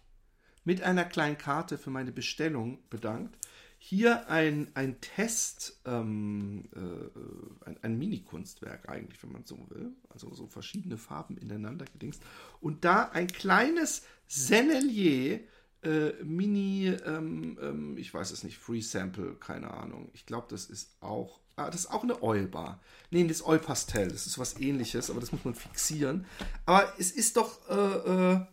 mit 0.63 0.81
einer 0.81 1.05
kleinen 1.05 1.37
Karte 1.37 1.77
für 1.77 1.89
meine 1.89 2.11
Bestellung 2.11 2.79
bedankt. 2.89 3.37
hier 3.85 4.29
ein, 4.29 4.71
ein 4.75 5.01
Test, 5.01 5.81
ähm, 5.83 6.69
äh, 6.73 7.65
ein, 7.65 7.77
ein 7.81 7.97
Mini-Kunstwerk 7.97 8.87
eigentlich, 8.87 9.21
wenn 9.21 9.33
man 9.33 9.43
so 9.43 9.69
will. 9.69 9.91
Also 10.07 10.33
so 10.33 10.47
verschiedene 10.47 10.97
Farben 10.97 11.35
ineinander 11.35 11.83
gedingst. 11.91 12.23
Und 12.61 12.85
da 12.85 13.09
ein 13.09 13.27
kleines 13.27 14.03
Sennelier 14.25 15.41
äh, 15.83 16.13
Mini, 16.23 16.95
ähm, 17.05 17.59
ähm, 17.61 17.97
ich 17.97 18.13
weiß 18.13 18.31
es 18.31 18.45
nicht, 18.45 18.57
Free 18.57 18.79
Sample, 18.79 19.35
keine 19.35 19.71
Ahnung. 19.71 20.09
Ich 20.13 20.25
glaube, 20.25 20.47
das 20.49 20.67
ist 20.67 20.95
auch, 21.01 21.41
ah, 21.55 21.69
das 21.69 21.81
ist 21.81 21.91
auch 21.91 22.03
eine 22.03 22.21
Oilbar. 22.21 22.79
Nee, 23.11 23.23
das 23.23 23.37
ist 23.37 23.45
Oil 23.45 23.59
Pastel, 23.59 24.09
das 24.09 24.27
ist 24.27 24.37
was 24.37 24.59
ähnliches, 24.59 25.09
aber 25.09 25.19
das 25.19 25.31
muss 25.31 25.45
man 25.45 25.55
fixieren. 25.55 26.25
Aber 26.65 26.93
es 26.97 27.11
ist 27.11 27.37
doch, 27.37 27.69
äh, 27.69 28.33
äh, 28.33 28.45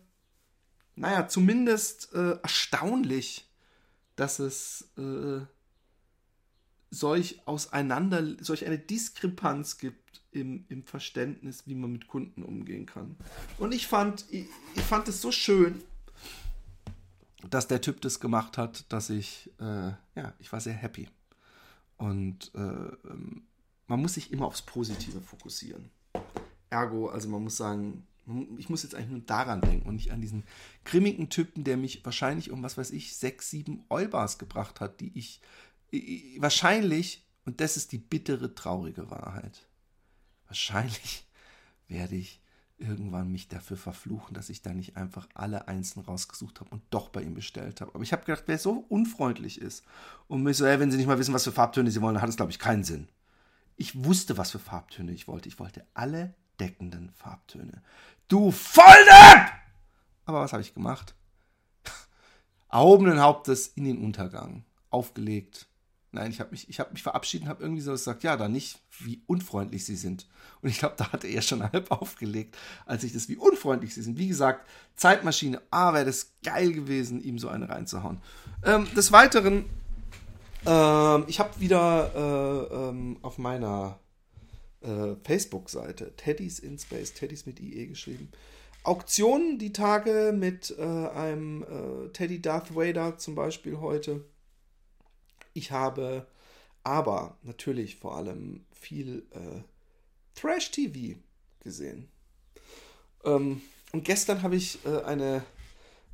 naja, 0.95 1.27
zumindest 1.27 2.13
äh, 2.13 2.37
erstaunlich, 2.41 3.49
dass 4.15 4.39
es 4.39 4.91
äh, 4.97 5.41
solch 6.91 7.41
auseinander, 7.47 8.23
solch 8.41 8.65
eine 8.65 8.77
Diskrepanz 8.77 9.77
gibt 9.77 10.21
im, 10.31 10.65
im 10.69 10.83
Verständnis, 10.83 11.63
wie 11.65 11.75
man 11.75 11.91
mit 11.91 12.07
Kunden 12.07 12.43
umgehen 12.43 12.85
kann. 12.85 13.15
Und 13.57 13.73
ich 13.73 13.87
fand, 13.87 14.25
ich, 14.29 14.45
ich 14.75 14.81
fand 14.81 15.07
es 15.07 15.21
so 15.21 15.31
schön, 15.31 15.81
dass 17.49 17.67
der 17.67 17.81
Typ 17.81 18.01
das 18.01 18.19
gemacht 18.19 18.57
hat, 18.57 18.91
dass 18.91 19.09
ich, 19.09 19.49
äh, 19.59 19.91
ja, 20.15 20.33
ich 20.39 20.51
war 20.51 20.59
sehr 20.59 20.73
happy. 20.73 21.09
Und 22.01 22.51
äh, 22.55 23.11
man 23.85 24.01
muss 24.01 24.15
sich 24.15 24.31
immer 24.31 24.47
aufs 24.47 24.63
Positive 24.63 25.21
fokussieren. 25.21 25.91
Ergo, 26.71 27.09
also 27.09 27.29
man 27.29 27.43
muss 27.43 27.57
sagen, 27.57 28.07
ich 28.57 28.69
muss 28.69 28.81
jetzt 28.81 28.95
eigentlich 28.95 29.11
nur 29.11 29.19
daran 29.19 29.61
denken 29.61 29.87
und 29.87 29.95
nicht 29.95 30.11
an 30.11 30.19
diesen 30.19 30.43
grimmigen 30.83 31.29
Typen, 31.29 31.63
der 31.63 31.77
mich 31.77 32.03
wahrscheinlich 32.03 32.49
um, 32.49 32.63
was 32.63 32.75
weiß 32.75 32.89
ich, 32.89 33.15
sechs, 33.15 33.51
sieben 33.51 33.83
Eulbars 33.89 34.39
gebracht 34.39 34.79
hat, 34.79 34.99
die 34.99 35.11
ich 35.13 35.41
wahrscheinlich, 36.39 37.23
und 37.45 37.61
das 37.61 37.77
ist 37.77 37.91
die 37.91 37.99
bittere, 37.99 38.55
traurige 38.55 39.11
Wahrheit, 39.11 39.67
wahrscheinlich 40.47 41.27
werde 41.87 42.15
ich 42.15 42.40
irgendwann 42.81 43.31
mich 43.31 43.47
dafür 43.47 43.77
verfluchen, 43.77 44.33
dass 44.33 44.49
ich 44.49 44.61
da 44.61 44.73
nicht 44.73 44.97
einfach 44.97 45.27
alle 45.33 45.67
einzeln 45.67 46.03
rausgesucht 46.03 46.59
habe 46.59 46.69
und 46.71 46.81
doch 46.89 47.09
bei 47.09 47.21
ihm 47.21 47.33
bestellt 47.33 47.79
habe. 47.81 47.93
Aber 47.93 48.03
ich 48.03 48.11
habe 48.11 48.25
gedacht, 48.25 48.43
wer 48.47 48.57
so 48.57 48.85
unfreundlich 48.89 49.61
ist 49.61 49.85
und 50.27 50.43
mir 50.43 50.53
so, 50.53 50.65
ey, 50.65 50.79
wenn 50.79 50.91
sie 50.91 50.97
nicht 50.97 51.07
mal 51.07 51.19
wissen, 51.19 51.33
was 51.33 51.43
für 51.43 51.51
Farbtöne 51.51 51.91
sie 51.91 52.01
wollen, 52.01 52.15
dann 52.15 52.21
hat 52.21 52.29
es, 52.29 52.35
glaube 52.35 52.51
ich, 52.51 52.59
keinen 52.59 52.83
Sinn. 52.83 53.07
Ich 53.77 54.03
wusste, 54.03 54.37
was 54.37 54.51
für 54.51 54.59
Farbtöne 54.59 55.11
ich 55.11 55.27
wollte. 55.27 55.47
Ich 55.47 55.59
wollte 55.59 55.85
alle 55.93 56.33
deckenden 56.59 57.11
Farbtöne. 57.13 57.81
Du 58.27 58.51
Volldepp! 58.51 59.51
Aber 60.25 60.41
was 60.41 60.53
habe 60.53 60.61
ich 60.61 60.73
gemacht? 60.73 61.15
Erhobenen 62.69 63.19
Hauptes 63.19 63.67
in 63.67 63.85
den 63.85 64.03
Untergang. 64.03 64.65
Aufgelegt, 64.89 65.67
Nein, 66.13 66.31
ich 66.31 66.41
habe 66.41 66.51
mich, 66.51 66.67
hab 66.77 66.91
mich 66.91 67.03
verabschiedet 67.03 67.45
und 67.45 67.49
habe 67.49 67.63
irgendwie 67.63 67.81
so 67.81 67.91
gesagt, 67.91 68.23
ja, 68.23 68.35
dann 68.35 68.51
nicht, 68.51 68.81
wie 68.99 69.21
unfreundlich 69.27 69.85
sie 69.85 69.95
sind. 69.95 70.27
Und 70.61 70.69
ich 70.69 70.79
glaube, 70.79 70.95
da 70.97 71.11
hatte 71.11 71.27
er 71.27 71.41
schon 71.41 71.63
halb 71.71 71.89
aufgelegt, 71.89 72.57
als 72.85 73.03
ich 73.03 73.13
das, 73.13 73.29
wie 73.29 73.37
unfreundlich 73.37 73.93
sie 73.93 74.01
sind. 74.01 74.17
Wie 74.17 74.27
gesagt, 74.27 74.67
Zeitmaschine, 74.95 75.61
ah, 75.71 75.93
wäre 75.93 76.05
das 76.05 76.33
geil 76.43 76.73
gewesen, 76.73 77.23
ihm 77.23 77.39
so 77.39 77.47
eine 77.47 77.69
reinzuhauen. 77.69 78.19
Ähm, 78.65 78.87
des 78.93 79.13
Weiteren, 79.13 79.65
ähm, 80.65 81.23
ich 81.27 81.39
habe 81.39 81.59
wieder 81.59 82.11
äh, 82.13 82.75
ähm, 82.75 83.17
auf 83.21 83.37
meiner 83.37 83.97
äh, 84.81 85.15
Facebook-Seite 85.23 86.15
Teddys 86.17 86.59
in 86.59 86.77
Space, 86.77 87.13
Teddys 87.13 87.45
mit 87.45 87.61
IE 87.61 87.87
geschrieben, 87.87 88.29
Auktionen 88.83 89.59
die 89.59 89.73
Tage 89.73 90.33
mit 90.35 90.75
äh, 90.77 90.81
einem 90.81 91.63
äh, 91.63 92.09
Teddy 92.09 92.41
Darth 92.41 92.75
Vader 92.75 93.17
zum 93.17 93.35
Beispiel 93.35 93.79
heute 93.79 94.25
ich 95.53 95.71
habe 95.71 96.27
aber 96.83 97.37
natürlich 97.43 97.97
vor 97.97 98.15
allem 98.15 98.65
viel 98.71 99.25
äh, 99.31 99.61
Trash-TV 100.39 101.19
gesehen. 101.59 102.07
Ähm, 103.23 103.61
und 103.91 104.03
gestern 104.03 104.41
habe 104.41 104.55
ich 104.55 104.83
äh, 104.85 105.01
eine 105.03 105.43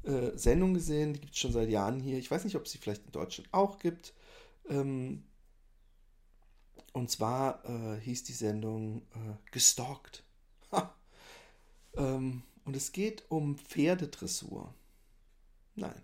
äh, 0.04 0.36
Sendung 0.36 0.74
gesehen, 0.74 1.14
die 1.14 1.22
gibt 1.22 1.34
es 1.34 1.40
schon 1.40 1.54
seit 1.54 1.70
Jahren 1.70 2.00
hier. 2.00 2.18
Ich 2.18 2.30
weiß 2.30 2.44
nicht, 2.44 2.56
ob 2.56 2.66
es 2.66 2.72
sie 2.72 2.78
vielleicht 2.78 3.06
in 3.06 3.12
Deutschland 3.12 3.50
auch 3.54 3.80
gibt. 3.80 4.14
Ähm, 4.70 5.24
und 6.94 7.12
zwar 7.12 7.64
äh, 7.66 8.00
hieß 8.02 8.24
die 8.24 8.34
Sendung 8.34 9.04
äh, 9.14 9.52
Gestalkt. 9.52 10.24
ähm, 11.96 12.44
und 12.66 12.76
es 12.76 12.92
geht 12.92 13.24
um 13.30 13.58
Pferdedressur. 13.58 14.74
Nein, 15.76 16.02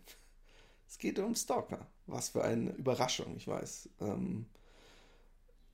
es 0.94 1.00
geht 1.00 1.18
um 1.18 1.34
Stalker. 1.34 1.88
Was 2.06 2.30
für 2.30 2.44
eine 2.44 2.70
Überraschung, 2.74 3.36
ich 3.36 3.48
weiß. 3.48 3.90
Ähm, 4.00 4.46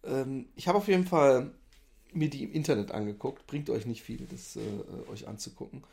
ähm, 0.06 0.48
ich 0.56 0.70
habe 0.70 0.78
auf 0.78 0.88
jeden 0.88 1.06
Fall 1.06 1.52
mir 2.14 2.30
die 2.30 2.46
im 2.46 2.54
Internet 2.54 2.92
angeguckt. 2.92 3.46
Bringt 3.46 3.70
euch 3.70 3.86
nicht 3.86 4.02
viel, 4.02 4.26
das 4.32 4.56
äh, 4.56 5.12
euch 5.12 5.28
anzugucken. 5.28 5.84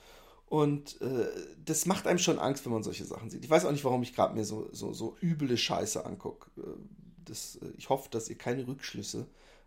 Und 0.46 1.00
äh, 1.00 1.26
das 1.64 1.86
macht 1.86 2.06
einem 2.06 2.20
schon 2.20 2.38
Angst, 2.38 2.64
wenn 2.64 2.72
man 2.72 2.84
solche 2.84 3.04
Sachen 3.04 3.28
sieht. 3.28 3.42
Ich 3.42 3.50
weiß 3.50 3.64
auch 3.64 3.72
nicht, 3.72 3.84
warum 3.84 4.04
ich 4.04 4.14
gerade 4.14 4.32
mir 4.32 4.44
so, 4.44 4.68
so, 4.70 4.92
so 4.92 5.16
üble 5.20 5.56
Scheiße 5.56 6.06
angucke. 6.06 6.48
Äh, 6.60 7.32
äh, 7.32 7.72
ich 7.76 7.88
hoffe, 7.88 8.08
dass 8.10 8.28
ihr 8.28 8.38
keine 8.38 8.68
Rückschlüsse 8.68 9.26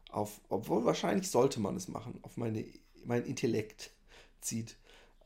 auf, 0.09 0.39
obwohl 0.47 0.85
wahrscheinlich 0.85 1.29
sollte 1.29 1.59
man 1.59 1.75
es 1.75 1.89
machen, 1.89 2.17
auf 2.21 2.37
meine, 2.37 2.63
mein 3.03 3.25
Intellekt 3.25 3.91
zieht. 4.39 4.77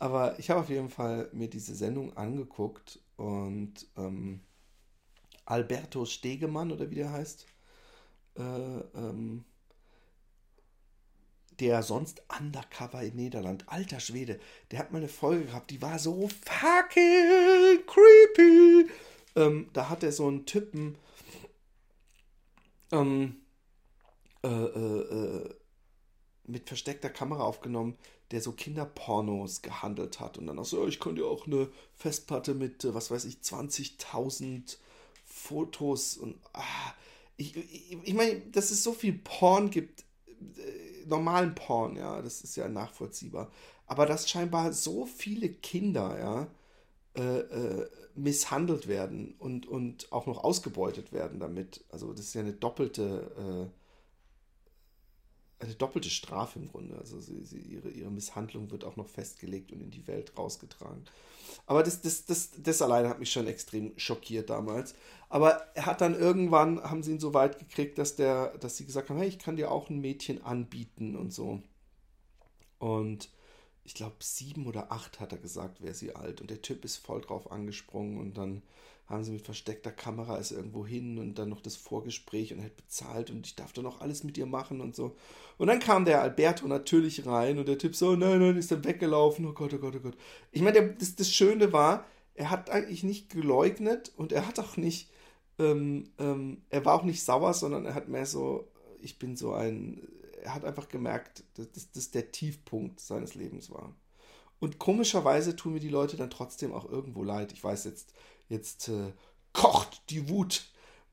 Aber 0.04 0.38
ich 0.38 0.50
habe 0.50 0.60
auf 0.60 0.70
jeden 0.70 0.90
Fall 0.90 1.30
mir 1.32 1.48
diese 1.48 1.74
Sendung 1.74 2.18
angeguckt 2.18 3.00
und 3.16 3.88
ähm, 3.96 4.42
Alberto 5.46 6.04
Stegemann 6.04 6.74
oder 6.74 6.90
wie 6.90 6.96
der 6.96 7.14
heißt, 7.14 7.46
äh, 8.36 8.42
ähm, 8.42 9.46
der 11.62 11.84
sonst 11.84 12.22
undercover 12.38 13.02
in 13.02 13.16
Niederland, 13.16 13.64
alter 13.70 14.02
Schwede, 14.02 14.42
der 14.72 14.80
hat 14.80 14.92
mal 14.92 14.98
eine 14.98 15.08
Folge 15.08 15.46
gehabt, 15.46 15.72
die 15.72 15.82
war 15.82 15.98
so 15.98 16.28
fucking 16.28 17.86
creepy. 17.88 18.92
Ähm, 19.38 19.70
da 19.72 19.88
hat 19.88 20.04
er 20.04 20.12
so 20.12 20.28
einen 20.28 20.46
Typen 20.46 20.98
ähm, 22.92 23.38
äh, 24.44 24.50
äh, 24.50 25.48
äh 25.48 25.56
mit 26.46 26.68
versteckter 26.68 27.10
Kamera 27.10 27.44
aufgenommen, 27.44 27.98
der 28.34 28.42
so 28.42 28.52
Kinderpornos 28.52 29.62
gehandelt 29.62 30.20
hat 30.20 30.38
und 30.38 30.48
dann 30.48 30.60
auch 30.60 30.66
so, 30.66 30.86
ich 30.88 31.00
könnte 31.00 31.22
ja 31.22 31.28
auch 31.28 31.48
eine 31.48 31.70
Festplatte 31.96 32.54
mit, 32.54 32.84
äh, 32.84 32.94
was 32.94 33.12
weiß 33.12 33.26
ich, 33.26 33.38
20.000 33.38 34.78
Fotos 35.26 36.18
und 36.18 36.36
ah, 36.54 36.94
ich, 37.38 37.56
ich, 37.56 37.98
ich 38.04 38.14
meine, 38.14 38.40
dass 38.52 38.72
es 38.72 38.84
so 38.84 38.94
viel 38.94 39.14
Porn 39.14 39.70
gibt, 39.70 40.02
äh, 40.40 41.06
normalen 41.08 41.56
Porn, 41.56 41.96
ja, 41.96 42.22
das 42.22 42.42
ist 42.42 42.56
ja 42.56 42.68
nachvollziehbar. 42.68 43.52
Aber 43.88 44.06
dass 44.06 44.30
scheinbar 44.30 44.74
so 44.74 45.06
viele 45.06 45.50
Kinder, 45.50 46.20
ja, 46.20 46.48
äh, 47.16 47.40
äh, 47.40 47.90
misshandelt 48.16 48.88
werden 48.88 49.36
und, 49.40 49.68
und 49.68 50.12
auch 50.12 50.26
noch 50.28 50.44
ausgebeutet 50.44 51.14
werden 51.14 51.40
damit. 51.40 51.84
Also 51.90 52.12
das 52.14 52.26
ist 52.26 52.34
ja 52.36 52.42
eine 52.42 52.54
doppelte 52.54 53.70
äh, 53.70 53.83
eine 55.64 55.76
doppelte 55.76 56.10
Strafe 56.10 56.60
im 56.60 56.68
Grunde. 56.68 56.98
Also 56.98 57.20
sie, 57.20 57.44
sie, 57.44 57.60
ihre, 57.60 57.90
ihre 57.90 58.12
Misshandlung 58.12 58.72
wird 58.72 58.84
auch 58.84 58.96
noch 58.96 59.08
festgelegt 59.08 59.72
und 59.72 59.82
in 59.82 59.92
die 59.92 60.08
Welt 60.08 60.38
rausgetragen. 60.38 61.04
Aber 61.66 61.84
das, 61.84 62.02
das, 62.02 62.26
das, 62.26 62.52
das 62.58 62.82
alleine 62.82 63.10
hat 63.10 63.20
mich 63.20 63.32
schon 63.32 63.48
extrem 63.48 63.98
schockiert 63.98 64.50
damals. 64.50 64.96
Aber 65.30 65.68
er 65.76 65.86
hat 65.86 66.02
dann 66.02 66.16
irgendwann, 66.16 66.84
haben 66.84 67.04
sie 67.04 67.12
ihn 67.12 67.20
so 67.20 67.34
weit 67.34 67.60
gekriegt, 67.60 67.98
dass, 67.98 68.16
der, 68.16 68.58
dass 68.58 68.78
sie 68.78 68.86
gesagt 68.86 69.10
haben, 69.10 69.18
hey, 69.18 69.28
ich 69.28 69.40
kann 69.40 69.56
dir 69.56 69.72
auch 69.72 69.90
ein 69.90 70.02
Mädchen 70.02 70.44
anbieten 70.44 71.16
und 71.16 71.34
so. 71.34 71.62
Und 72.80 73.30
ich 73.86 73.94
glaube, 73.94 74.16
sieben 74.20 74.68
oder 74.68 74.92
acht 74.92 75.20
hat 75.20 75.32
er 75.32 75.38
gesagt, 75.38 75.82
wäre 75.82 75.94
sie 75.94 76.16
alt. 76.16 76.42
Und 76.42 76.50
der 76.50 76.62
Typ 76.62 76.86
ist 76.86 76.98
voll 76.98 77.22
drauf 77.22 77.52
angesprungen 77.52 78.18
und 78.18 78.38
dann 78.38 78.62
haben 79.06 79.24
sie 79.24 79.32
mit 79.32 79.42
versteckter 79.42 79.92
Kamera 79.92 80.38
es 80.38 80.52
irgendwo 80.52 80.86
hin 80.86 81.20
und 81.20 81.36
dann 81.36 81.50
noch 81.50 81.62
das 81.62 81.76
Vorgespräch 81.76 82.54
und 82.54 82.62
halt 82.62 82.78
bezahlt 82.78 83.30
und 83.30 83.46
ich 83.46 83.56
darf 83.56 83.74
doch 83.74 83.84
noch 83.84 84.02
alles 84.02 84.24
mit 84.24 84.38
dir 84.38 84.46
machen 84.46 84.82
und 84.82 84.96
so. 84.96 85.16
Und 85.58 85.68
dann 85.68 85.80
kam 85.80 86.06
der 86.06 86.22
Alberto 86.22 86.68
natürlich 86.68 87.26
rein 87.26 87.60
und 87.60 87.68
der 87.68 87.78
Typ 87.78 87.96
so, 87.96 88.16
nein, 88.16 88.40
nein, 88.40 88.58
ist 88.58 88.72
dann 88.72 88.86
weggelaufen, 88.86 89.46
oh 89.46 89.54
Gott, 89.54 89.74
oh 89.74 89.78
Gott, 89.78 89.96
oh 89.98 90.00
Gott. 90.00 90.18
Ich 90.52 90.62
meine, 90.62 90.94
das, 90.94 91.16
das 91.16 91.32
Schöne 91.32 91.74
war, 91.74 92.06
er 92.34 92.50
hat 92.50 92.70
eigentlich 92.70 93.04
nicht 93.04 93.30
geleugnet 93.30 94.12
und 94.16 94.32
er 94.32 94.48
hat 94.48 94.60
auch 94.60 94.78
nicht, 94.78 95.12
ähm, 95.60 96.10
ähm, 96.18 96.64
er 96.70 96.86
war 96.86 96.96
auch 96.96 97.04
nicht 97.04 97.24
sauer, 97.24 97.54
sondern 97.54 97.86
er 97.86 97.96
hat 97.96 98.08
mehr 98.08 98.26
so, 98.26 98.68
ich 99.02 99.20
bin 99.20 99.36
so 99.36 99.54
ein, 99.54 100.08
er 100.42 100.56
hat 100.56 100.66
einfach 100.66 100.88
gemerkt, 100.88 101.44
dass 101.56 101.92
das 101.92 102.12
der 102.12 102.32
Tiefpunkt 102.32 103.00
seines 103.00 103.36
Lebens 103.36 103.70
war. 103.70 103.94
Und 104.60 104.80
komischerweise 104.80 105.58
tun 105.58 105.74
mir 105.74 105.82
die 105.82 105.90
Leute 105.90 106.16
dann 106.16 106.30
trotzdem 106.30 106.72
auch 106.72 106.90
irgendwo 106.90 107.22
leid. 107.22 107.52
Ich 107.52 107.62
weiß 107.62 107.84
jetzt, 107.84 108.14
Jetzt 108.50 108.90
äh, 108.90 109.14
kocht 109.54 110.10
die 110.10 110.30
Wut 110.30 110.70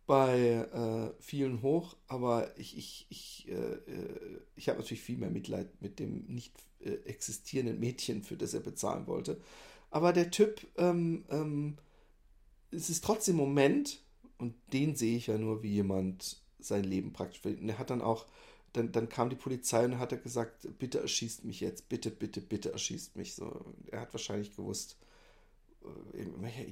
bei 0.07 0.39
äh, 0.39 1.23
vielen 1.23 1.63
hoch, 1.63 1.97
aber 2.09 2.59
ich, 2.59 2.77
ich, 2.77 3.07
ich, 3.11 3.49
äh, 3.49 3.53
äh 3.53 4.41
ich 4.57 4.69
habe 4.69 4.81
natürlich 4.81 5.03
viel 5.03 5.19
mehr 5.19 5.31
Mitleid 5.31 5.81
mit 5.81 5.99
dem 6.01 6.25
nicht 6.27 6.53
äh, 6.81 6.95
existierenden 7.05 7.79
Mädchen, 7.79 8.23
für 8.23 8.37
das 8.37 8.55
er 8.55 8.61
bezahlen 8.61 9.07
wollte. 9.07 9.41
Aber 9.91 10.13
der 10.13 10.31
Typ, 10.31 10.67
ähm, 10.77 11.25
ähm, 11.31 11.77
es 12.71 12.91
ist 12.91 13.05
trotzdem 13.05 13.37
Moment, 13.37 14.03
und 14.39 14.55
den 14.73 14.97
sehe 14.97 15.17
ich 15.17 15.27
ja 15.27 15.37
nur, 15.37 15.63
wie 15.63 15.73
jemand 15.75 16.41
sein 16.59 16.85
Leben 16.85 17.13
praktisch 17.13 17.45
will. 17.45 17.59
Und 17.61 17.69
er 17.69 17.79
hat 17.79 17.91
dann 17.91 18.03
auch, 18.03 18.27
dann, 18.73 18.93
dann 18.93 19.09
kam 19.09 19.31
die 19.31 19.37
Polizei 19.37 19.85
und 19.85 19.99
hat 19.99 20.13
er 20.13 20.19
gesagt, 20.19 20.67
bitte 20.79 21.01
erschießt 21.01 21.45
mich 21.45 21.61
jetzt, 21.61 21.89
bitte, 21.89 22.11
bitte, 22.11 22.41
bitte 22.41 22.73
erschießt 22.73 23.17
mich. 23.17 23.35
So, 23.35 23.75
er 23.91 24.01
hat 24.01 24.15
wahrscheinlich 24.15 24.55
gewusst, 24.55 24.97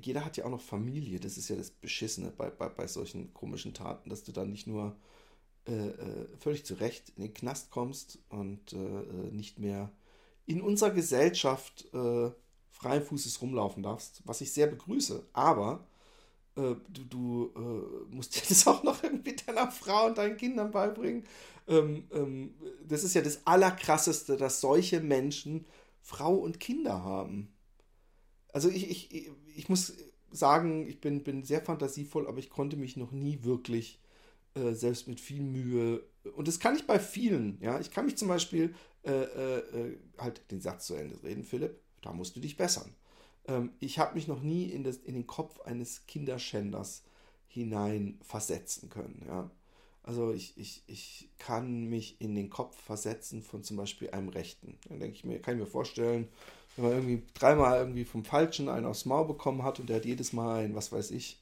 jeder 0.00 0.24
hat 0.24 0.36
ja 0.36 0.44
auch 0.44 0.50
noch 0.50 0.60
Familie, 0.60 1.20
das 1.20 1.38
ist 1.38 1.48
ja 1.48 1.56
das 1.56 1.70
Beschissene 1.70 2.30
bei, 2.30 2.50
bei, 2.50 2.68
bei 2.68 2.86
solchen 2.86 3.32
komischen 3.32 3.74
Taten, 3.74 4.10
dass 4.10 4.24
du 4.24 4.32
dann 4.32 4.50
nicht 4.50 4.66
nur 4.66 4.96
äh, 5.66 5.88
äh 5.88 6.26
völlig 6.38 6.64
zu 6.64 6.74
Recht 6.74 7.12
in 7.16 7.22
den 7.22 7.34
Knast 7.34 7.70
kommst 7.70 8.18
und 8.28 8.72
äh, 8.72 8.76
äh, 8.76 9.30
nicht 9.32 9.58
mehr 9.58 9.90
in 10.46 10.60
unserer 10.60 10.90
Gesellschaft 10.90 11.86
äh, 11.92 12.30
freien 12.70 13.02
Fußes 13.02 13.42
rumlaufen 13.42 13.82
darfst, 13.82 14.22
was 14.24 14.40
ich 14.40 14.52
sehr 14.52 14.66
begrüße. 14.66 15.26
Aber 15.32 15.86
äh, 16.56 16.74
du, 16.88 17.04
du 17.08 17.52
äh, 17.56 18.14
musst 18.14 18.36
dir 18.36 18.42
das 18.48 18.66
auch 18.66 18.82
noch 18.82 19.02
irgendwie 19.02 19.36
deiner 19.36 19.70
Frau 19.70 20.06
und 20.06 20.18
deinen 20.18 20.36
Kindern 20.36 20.70
beibringen. 20.70 21.24
Ähm, 21.66 22.04
ähm, 22.12 22.54
das 22.86 23.04
ist 23.04 23.14
ja 23.14 23.22
das 23.22 23.46
Allerkrasseste, 23.46 24.36
dass 24.36 24.60
solche 24.60 25.00
Menschen 25.00 25.66
Frau 26.00 26.34
und 26.34 26.60
Kinder 26.60 27.04
haben. 27.04 27.52
Also 28.52 28.68
ich, 28.68 28.90
ich, 28.90 29.30
ich 29.56 29.68
muss 29.68 29.94
sagen, 30.30 30.86
ich 30.86 31.00
bin, 31.00 31.22
bin 31.24 31.44
sehr 31.44 31.60
fantasievoll, 31.60 32.26
aber 32.26 32.38
ich 32.38 32.50
konnte 32.50 32.76
mich 32.76 32.96
noch 32.96 33.12
nie 33.12 33.42
wirklich 33.42 34.00
äh, 34.54 34.72
selbst 34.72 35.08
mit 35.08 35.20
viel 35.20 35.40
Mühe, 35.40 36.02
und 36.36 36.46
das 36.48 36.60
kann 36.60 36.76
ich 36.76 36.86
bei 36.86 36.98
vielen, 36.98 37.58
ja, 37.60 37.80
ich 37.80 37.90
kann 37.90 38.04
mich 38.04 38.16
zum 38.16 38.28
Beispiel 38.28 38.74
äh, 39.04 39.12
äh, 39.12 39.58
äh 39.58 39.98
halt 40.18 40.50
den 40.50 40.60
Satz 40.60 40.86
zu 40.86 40.94
Ende 40.94 41.22
reden, 41.22 41.44
Philipp, 41.44 41.80
da 42.02 42.12
musst 42.12 42.36
du 42.36 42.40
dich 42.40 42.56
bessern. 42.56 42.94
Ähm, 43.46 43.72
ich 43.80 43.98
habe 43.98 44.14
mich 44.14 44.28
noch 44.28 44.42
nie 44.42 44.66
in, 44.66 44.84
das, 44.84 44.98
in 44.98 45.14
den 45.14 45.26
Kopf 45.26 45.60
eines 45.60 46.06
Kinderschänders 46.06 47.02
hinein 47.46 48.18
versetzen 48.22 48.88
können. 48.90 49.24
Ja? 49.26 49.50
Also 50.02 50.32
ich, 50.32 50.56
ich, 50.56 50.84
ich 50.86 51.30
kann 51.38 51.84
mich 51.84 52.20
in 52.20 52.34
den 52.34 52.50
Kopf 52.50 52.80
versetzen 52.80 53.42
von 53.42 53.62
zum 53.62 53.76
Beispiel 53.76 54.10
einem 54.10 54.28
Rechten. 54.28 54.78
Dann 54.88 55.00
denke 55.00 55.16
ich 55.16 55.24
mir, 55.24 55.40
kann 55.40 55.54
ich 55.54 55.60
mir 55.60 55.66
vorstellen, 55.66 56.28
wenn 56.78 56.84
man 56.84 56.92
irgendwie 56.94 57.22
dreimal 57.34 57.78
irgendwie 57.78 58.04
vom 58.04 58.24
Falschen 58.24 58.68
einen 58.68 58.86
aufs 58.86 59.04
Maul 59.04 59.26
bekommen 59.26 59.62
hat 59.62 59.80
und 59.80 59.88
der 59.88 59.96
hat 59.96 60.04
jedes 60.04 60.32
Mal 60.32 60.60
einen, 60.60 60.74
was 60.74 60.92
weiß 60.92 61.10
ich, 61.10 61.38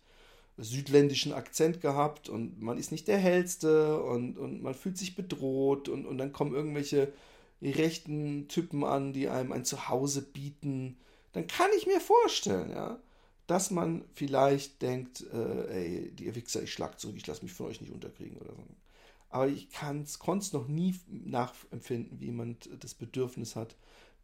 südländischen 0.58 1.32
Akzent 1.32 1.80
gehabt 1.80 2.28
und 2.28 2.60
man 2.62 2.78
ist 2.78 2.90
nicht 2.90 3.08
der 3.08 3.18
Hellste 3.18 4.02
und, 4.02 4.38
und 4.38 4.62
man 4.62 4.74
fühlt 4.74 4.96
sich 4.96 5.14
bedroht 5.14 5.88
und, 5.88 6.06
und 6.06 6.16
dann 6.16 6.32
kommen 6.32 6.54
irgendwelche 6.54 7.12
rechten 7.62 8.48
Typen 8.48 8.84
an, 8.84 9.12
die 9.12 9.28
einem 9.28 9.52
ein 9.52 9.64
Zuhause 9.64 10.22
bieten, 10.22 10.96
dann 11.32 11.46
kann 11.46 11.68
ich 11.76 11.86
mir 11.86 12.00
vorstellen, 12.00 12.70
ja, 12.70 12.98
dass 13.46 13.70
man 13.70 14.04
vielleicht 14.14 14.82
denkt, 14.82 15.24
äh, 15.32 15.66
ey, 15.68 16.10
die 16.12 16.34
Wichser, 16.34 16.62
ich 16.62 16.72
schlag 16.72 16.98
zurück, 16.98 17.16
ich 17.16 17.26
lasse 17.26 17.42
mich 17.42 17.52
von 17.52 17.66
euch 17.66 17.80
nicht 17.80 17.92
unterkriegen 17.92 18.38
oder 18.38 18.54
so. 18.54 18.62
Aber 19.28 19.48
ich 19.48 19.68
konnte 19.70 20.38
es 20.38 20.52
noch 20.52 20.68
nie 20.68 20.94
nachempfinden, 21.08 22.20
wie 22.20 22.26
jemand 22.26 22.68
das 22.80 22.94
Bedürfnis 22.94 23.54
hat, 23.54 23.76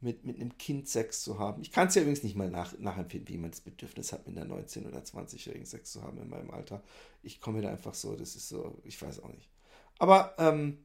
mit, 0.03 0.25
mit 0.25 0.37
einem 0.37 0.57
Kind 0.59 0.89
Sex 0.89 1.23
zu 1.23 1.39
haben. 1.39 1.63
Ich 1.63 1.73
kann 1.73 1.89
es 1.89 1.95
ja 1.95 2.03
übrigens 2.03 2.23
nicht 2.23 2.37
mal 2.37 2.51
nach, 2.51 2.77
nachempfinden, 2.79 3.29
wie 3.29 3.33
jemand 3.33 3.55
das 3.55 3.61
Bedürfnis 3.61 4.13
hat, 4.13 4.27
mit 4.27 4.37
einer 4.37 4.55
19- 4.55 4.89
oder 4.89 4.99
20-jährigen 4.99 5.67
Sex 5.67 5.93
zu 5.93 6.03
haben 6.03 6.19
in 6.19 6.29
meinem 6.29 6.51
Alter. 6.51 6.83
Ich 7.23 7.41
komme 7.41 7.63
da 7.63 7.71
einfach 7.71 7.95
so, 7.95 8.15
das 8.17 8.35
ist 8.35 8.49
so, 8.49 8.79
ich 8.85 9.01
weiß 9.01 9.21
auch 9.23 9.33
nicht. 9.33 9.49
Aber 9.99 10.35
ähm, 10.39 10.79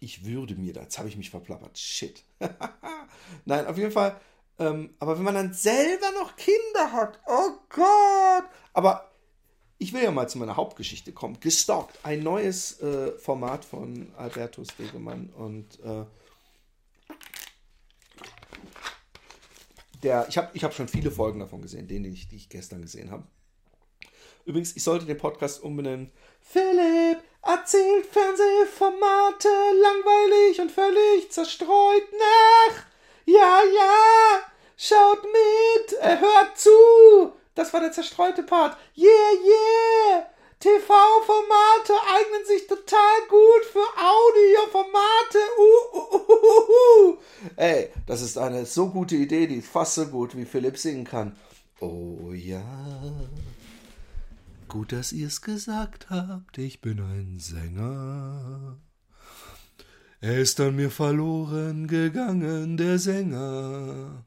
ich 0.00 0.24
würde 0.24 0.56
mir 0.56 0.72
da, 0.72 0.82
jetzt 0.82 0.98
habe 0.98 1.08
ich 1.08 1.16
mich 1.16 1.30
verplappert, 1.30 1.78
shit. 1.78 2.22
Nein, 3.44 3.66
auf 3.66 3.78
jeden 3.78 3.92
Fall, 3.92 4.20
ähm, 4.58 4.94
aber 4.98 5.16
wenn 5.16 5.24
man 5.24 5.34
dann 5.34 5.54
selber 5.54 6.10
noch 6.12 6.36
Kinder 6.36 6.92
hat, 6.92 7.20
oh 7.26 7.58
Gott. 7.68 8.44
Aber 8.72 9.10
ich 9.78 9.92
will 9.92 10.02
ja 10.02 10.10
mal 10.10 10.28
zu 10.28 10.38
meiner 10.38 10.56
Hauptgeschichte 10.56 11.12
kommen. 11.12 11.38
Gestalkt, 11.40 11.98
ein 12.02 12.22
neues 12.22 12.80
äh, 12.80 13.12
Format 13.18 13.64
von 13.64 14.12
Albertus 14.16 14.68
Degemann 14.78 15.30
und 15.30 15.80
äh, 15.80 16.04
der, 20.04 20.26
ich 20.28 20.38
habe 20.38 20.50
ich 20.52 20.62
hab 20.62 20.74
schon 20.74 20.88
viele 20.88 21.10
Folgen 21.10 21.40
davon 21.40 21.62
gesehen, 21.62 21.88
denen 21.88 22.12
ich, 22.12 22.28
die 22.28 22.36
ich 22.36 22.48
gestern 22.48 22.82
gesehen 22.82 23.10
habe. 23.10 23.24
Übrigens, 24.44 24.76
ich 24.76 24.84
sollte 24.84 25.06
den 25.06 25.16
Podcast 25.16 25.62
umbenennen. 25.62 26.12
Philipp 26.40 27.18
erzählt 27.42 28.06
Fernsehformate 28.06 29.48
langweilig 29.48 30.60
und 30.60 30.70
völlig 30.70 31.30
zerstreut 31.30 32.06
nach. 32.12 32.84
Ja, 33.24 33.62
ja, 33.62 34.40
schaut 34.76 35.22
mit, 35.24 35.94
er 35.94 36.20
hört 36.20 36.58
zu. 36.58 37.32
Das 37.54 37.72
war 37.72 37.80
der 37.80 37.92
zerstreute 37.92 38.42
Part. 38.42 38.76
Yeah, 38.96 39.08
yeah. 39.08 40.26
TV-Formate 40.60 41.94
eignen 42.14 42.44
sich 42.46 42.66
total 42.66 43.20
gut 43.28 43.64
für 43.70 43.86
Audioformate. 43.96 45.38
Uh. 45.58 45.73
Ey, 47.64 47.88
das 48.04 48.20
ist 48.20 48.36
eine 48.36 48.66
so 48.66 48.90
gute 48.90 49.16
Idee, 49.16 49.46
die 49.46 49.54
ist 49.54 49.68
fast 49.68 49.94
so 49.94 50.04
gut, 50.04 50.36
wie 50.36 50.44
Philipp 50.44 50.76
singen 50.76 51.04
kann. 51.04 51.32
Oh 51.80 52.30
ja. 52.34 52.62
Gut, 54.68 54.92
dass 54.92 55.12
ihr's 55.12 55.40
gesagt 55.40 56.10
habt, 56.10 56.58
ich 56.58 56.82
bin 56.82 57.00
ein 57.00 57.40
Sänger. 57.40 58.76
Er 60.20 60.38
ist 60.38 60.60
an 60.60 60.76
mir 60.76 60.90
verloren 60.90 61.86
gegangen, 61.86 62.76
der 62.76 62.98
Sänger. 62.98 64.26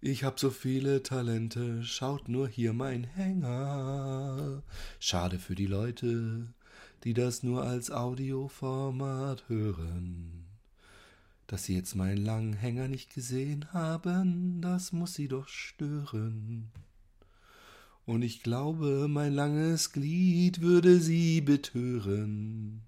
Ich 0.00 0.24
hab 0.24 0.40
so 0.40 0.48
viele 0.48 1.02
Talente, 1.02 1.84
schaut 1.84 2.30
nur 2.30 2.48
hier 2.48 2.72
mein 2.72 3.04
Hänger. 3.04 4.62
Schade 4.98 5.38
für 5.38 5.56
die 5.56 5.66
Leute, 5.66 6.54
die 7.04 7.12
das 7.12 7.42
nur 7.42 7.64
als 7.64 7.90
Audioformat 7.90 9.46
hören. 9.50 10.39
Dass 11.50 11.64
sie 11.64 11.74
jetzt 11.74 11.96
meinen 11.96 12.24
langen 12.24 12.52
Hänger 12.52 12.86
nicht 12.86 13.12
gesehen 13.12 13.66
haben, 13.72 14.60
das 14.60 14.92
muss 14.92 15.14
sie 15.14 15.26
doch 15.26 15.48
stören. 15.48 16.70
Und 18.06 18.22
ich 18.22 18.44
glaube, 18.44 19.08
mein 19.08 19.32
langes 19.32 19.90
Glied 19.90 20.60
würde 20.60 21.00
sie 21.00 21.40
betören. 21.40 22.82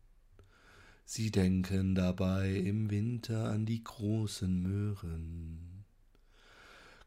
Sie 1.04 1.32
denken 1.32 1.96
dabei 1.96 2.50
im 2.50 2.88
Winter 2.88 3.50
an 3.50 3.66
die 3.66 3.82
großen 3.82 4.62
Möhren. 4.62 5.84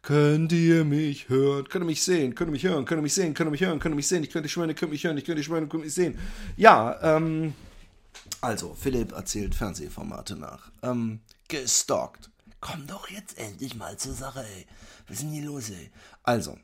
Könnt 0.02 0.52
ihr 0.52 0.84
mich 0.84 1.30
hören? 1.30 1.70
Könnt 1.70 1.86
ihr 1.86 1.88
mich 1.88 2.04
sehen? 2.04 2.36
Könnt 2.36 2.50
ihr 2.50 2.52
mich 2.52 2.65
hören? 2.65 2.84
Könnt 2.84 3.00
ihr 3.00 3.04
mich 3.04 3.13
sehen? 3.13 3.34
Könnt 3.34 3.48
ihr 3.48 3.52
mich 3.52 3.62
hören? 3.62 3.80
Könnt 3.80 3.94
ihr 3.94 3.96
mich 3.96 4.08
sehen? 4.08 4.26
Ich 4.26 4.30
könnte 4.30 4.50
schwören, 4.50 4.72
ihr 4.72 4.76
könnt 4.76 4.91
mich 4.91 5.06
hören. 5.06 5.18
Ich 5.18 5.24
könnte 5.24 5.41
schwören, 5.41 5.63
ihr 5.63 5.70
könnt 5.70 5.86
mich 5.86 5.94
sehen. 5.94 6.18
Ja, 6.58 7.00
ähm, 7.15 7.54
also, 8.46 8.76
Philipp 8.76 9.12
erzählt 9.12 9.56
Fernsehformate 9.56 10.36
nach. 10.36 10.72
Ähm, 10.84 11.22
gestalkt. 11.48 12.30
Komm 12.62 12.88
doch 12.88 13.10
jetzt 13.10 13.38
endlich 13.38 13.76
mal 13.76 13.98
zur 13.98 14.14
Sache, 14.14 14.46
ey. 14.46 14.66
Was 15.08 15.18
ist 15.18 15.24
denn 15.24 15.32
hier 15.32 15.46
los, 15.46 15.70
ey? 15.70 15.92
Also, 16.24 16.58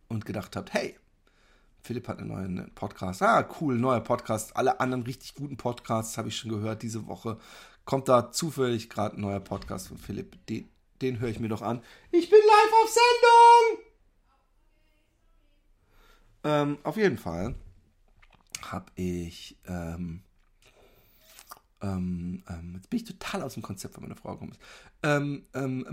und 0.09 0.27
gedacht 0.27 0.57
habt, 0.57 0.75
hey, 0.75 0.96
Philipp 1.83 2.09
hat 2.09 2.18
einen 2.18 2.29
neuen 2.29 2.70
Podcast. 2.75 3.23
Ah, 3.23 3.49
cool, 3.61 3.79
neuer 3.79 4.01
Podcast. 4.01 4.55
Alle 4.57 4.81
anderen 4.81 5.05
richtig 5.05 5.35
guten 5.35 5.57
Podcasts 5.57 6.18
habe 6.18 6.29
ich 6.29 6.37
schon 6.37 6.51
gehört 6.51 6.83
diese 6.83 7.07
Woche. 7.07 7.38
Kommt 7.87 8.09
da 8.09 8.31
zufällig 8.31 8.90
gerade 8.90 9.16
ein 9.16 9.23
neuer 9.23 9.40
Podcast 9.40 9.88
von 9.88 9.96
Philipp. 9.96 10.44
Den, 10.46 10.68
den 11.01 11.18
höre 11.18 11.31
ich 11.31 11.40
mir 11.40 11.49
doch 11.49 11.62
an. 11.62 11.83
Ich 12.11 12.29
bin 12.29 12.38
live 12.38 12.73
auf 12.83 12.90
Sendung! 12.90 13.89
Ähm, 16.44 16.79
auf 16.83 16.96
jeden 16.96 17.18
Fall 17.18 17.55
habe 18.62 18.87
ich 18.94 19.59
ähm, 19.66 20.22
ähm, 21.83 22.42
ähm, 22.48 22.74
jetzt 22.74 22.90
bin 22.90 22.98
ich 22.98 23.05
total 23.05 23.42
aus 23.42 23.55
dem 23.55 23.62
Konzept, 23.62 23.96
wenn 23.96 24.03
meine 24.03 24.16
Frau 24.16 24.37
kommt. 24.37 24.59
Ähm, 25.03 25.46
ähm, 25.55 25.87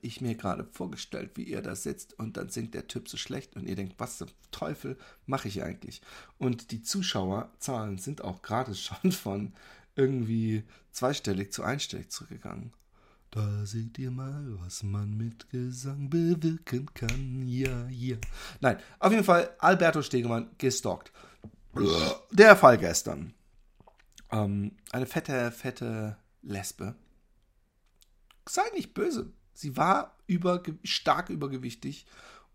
ich 0.00 0.20
mir 0.20 0.34
gerade 0.36 0.64
vorgestellt, 0.64 1.32
wie 1.34 1.42
ihr 1.42 1.60
da 1.60 1.74
sitzt 1.74 2.18
und 2.18 2.36
dann 2.36 2.48
singt 2.48 2.74
der 2.74 2.86
Typ 2.86 3.08
so 3.08 3.16
schlecht 3.16 3.56
und 3.56 3.66
ihr 3.66 3.76
denkt, 3.76 3.96
was 3.98 4.18
zum 4.18 4.28
Teufel 4.50 4.96
mache 5.26 5.48
ich 5.48 5.62
eigentlich? 5.62 6.00
Und 6.38 6.70
die 6.70 6.82
Zuschauerzahlen 6.82 7.98
sind 7.98 8.22
auch 8.22 8.42
gerade 8.42 8.74
schon 8.74 9.12
von 9.12 9.52
irgendwie 9.96 10.64
zweistellig 10.92 11.52
zu 11.52 11.62
einstellig 11.62 12.10
zurückgegangen. 12.10 12.72
Da 13.38 13.64
seht 13.64 13.96
ihr 14.00 14.10
mal, 14.10 14.58
was 14.64 14.82
man 14.82 15.16
mit 15.16 15.48
Gesang 15.50 16.10
bewirken 16.10 16.92
kann. 16.92 17.46
Ja, 17.46 17.86
ja. 17.88 18.16
Nein, 18.60 18.78
auf 18.98 19.12
jeden 19.12 19.22
Fall 19.22 19.54
Alberto 19.60 20.02
Stegemann 20.02 20.50
gestalkt. 20.58 21.12
Der 22.32 22.56
Fall 22.56 22.78
gestern. 22.78 23.32
Ähm, 24.32 24.72
eine 24.90 25.06
fette, 25.06 25.52
fette 25.52 26.16
Lesbe. 26.42 26.96
Sei 28.48 28.62
nicht 28.74 28.92
böse. 28.92 29.32
Sie 29.54 29.76
war 29.76 30.16
über, 30.26 30.60
stark 30.82 31.30
übergewichtig 31.30 32.06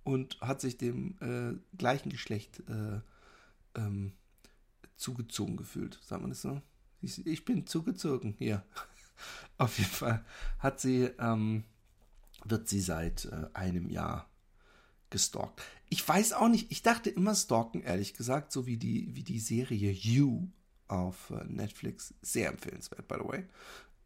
und 0.04 0.38
hat 0.42 0.60
sich 0.60 0.78
dem 0.78 1.16
äh, 1.22 1.78
gleichen 1.78 2.10
Geschlecht 2.10 2.62
äh, 2.68 3.00
ähm, 3.80 4.12
zugezogen 4.98 5.56
gefühlt. 5.56 5.98
Sagt 6.04 6.20
man 6.20 6.32
das 6.32 6.42
so? 6.42 6.62
Ich, 7.00 7.26
ich 7.26 7.46
bin 7.46 7.68
zugezogen 7.68 8.36
hier. 8.38 8.66
Auf 9.58 9.78
jeden 9.78 9.92
Fall 9.92 10.24
hat 10.60 10.80
sie, 10.80 11.10
ähm, 11.20 11.64
wird 12.46 12.68
sie 12.68 12.82
seit 12.82 13.26
äh, 13.26 13.48
einem 13.54 13.90
Jahr 13.90 14.30
gestalkt. 15.10 15.62
Ich 15.90 16.08
weiß 16.08 16.34
auch 16.34 16.50
nicht, 16.50 16.72
ich 16.72 16.82
dachte 16.82 17.10
immer 17.10 17.36
stalken, 17.36 17.82
ehrlich 17.82 18.14
gesagt, 18.14 18.52
so 18.52 18.66
wie 18.66 18.78
die, 18.78 19.16
wie 19.16 19.24
die 19.24 19.40
Serie 19.40 19.92
You 19.92 20.48
auf 20.88 21.30
äh, 21.32 21.44
Netflix. 21.46 22.14
Sehr 22.22 22.50
empfehlenswert, 22.50 23.08
by 23.08 23.16
the 23.20 23.28
way. 23.28 23.46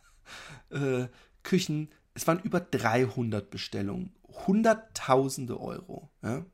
äh, 0.70 1.08
Küchen. 1.42 1.90
Es 2.14 2.26
waren 2.26 2.40
über 2.40 2.60
300 2.60 3.50
Bestellungen. 3.50 4.14
Hunderttausende 4.46 5.60
Euro. 5.60 6.10
Ja? 6.22 6.46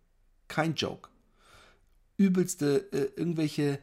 Kein 0.48 0.74
Joke. 0.74 1.10
Übelste, 2.16 2.92
äh, 2.92 3.12
irgendwelche 3.14 3.78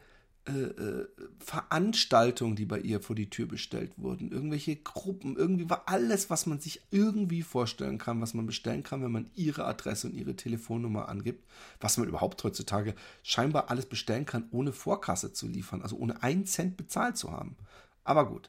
äh, 0.48 0.52
äh, 0.52 1.08
Veranstaltungen, 1.40 2.54
die 2.54 2.66
bei 2.66 2.78
ihr 2.78 3.00
vor 3.00 3.16
die 3.16 3.30
Tür 3.30 3.46
bestellt 3.46 3.92
wurden, 3.96 4.30
irgendwelche 4.30 4.76
Gruppen, 4.76 5.36
irgendwie 5.36 5.68
war 5.68 5.82
alles, 5.86 6.30
was 6.30 6.46
man 6.46 6.60
sich 6.60 6.82
irgendwie 6.92 7.42
vorstellen 7.42 7.98
kann, 7.98 8.20
was 8.20 8.32
man 8.32 8.46
bestellen 8.46 8.84
kann, 8.84 9.02
wenn 9.02 9.10
man 9.10 9.28
ihre 9.34 9.64
Adresse 9.64 10.06
und 10.06 10.14
ihre 10.14 10.36
Telefonnummer 10.36 11.08
angibt, 11.08 11.44
was 11.80 11.98
man 11.98 12.06
überhaupt 12.06 12.44
heutzutage 12.44 12.94
scheinbar 13.24 13.70
alles 13.70 13.86
bestellen 13.86 14.24
kann, 14.24 14.46
ohne 14.52 14.72
Vorkasse 14.72 15.32
zu 15.32 15.48
liefern, 15.48 15.82
also 15.82 15.96
ohne 15.96 16.22
einen 16.22 16.46
Cent 16.46 16.76
bezahlt 16.76 17.16
zu 17.16 17.32
haben. 17.32 17.56
Aber 18.04 18.28
gut. 18.28 18.48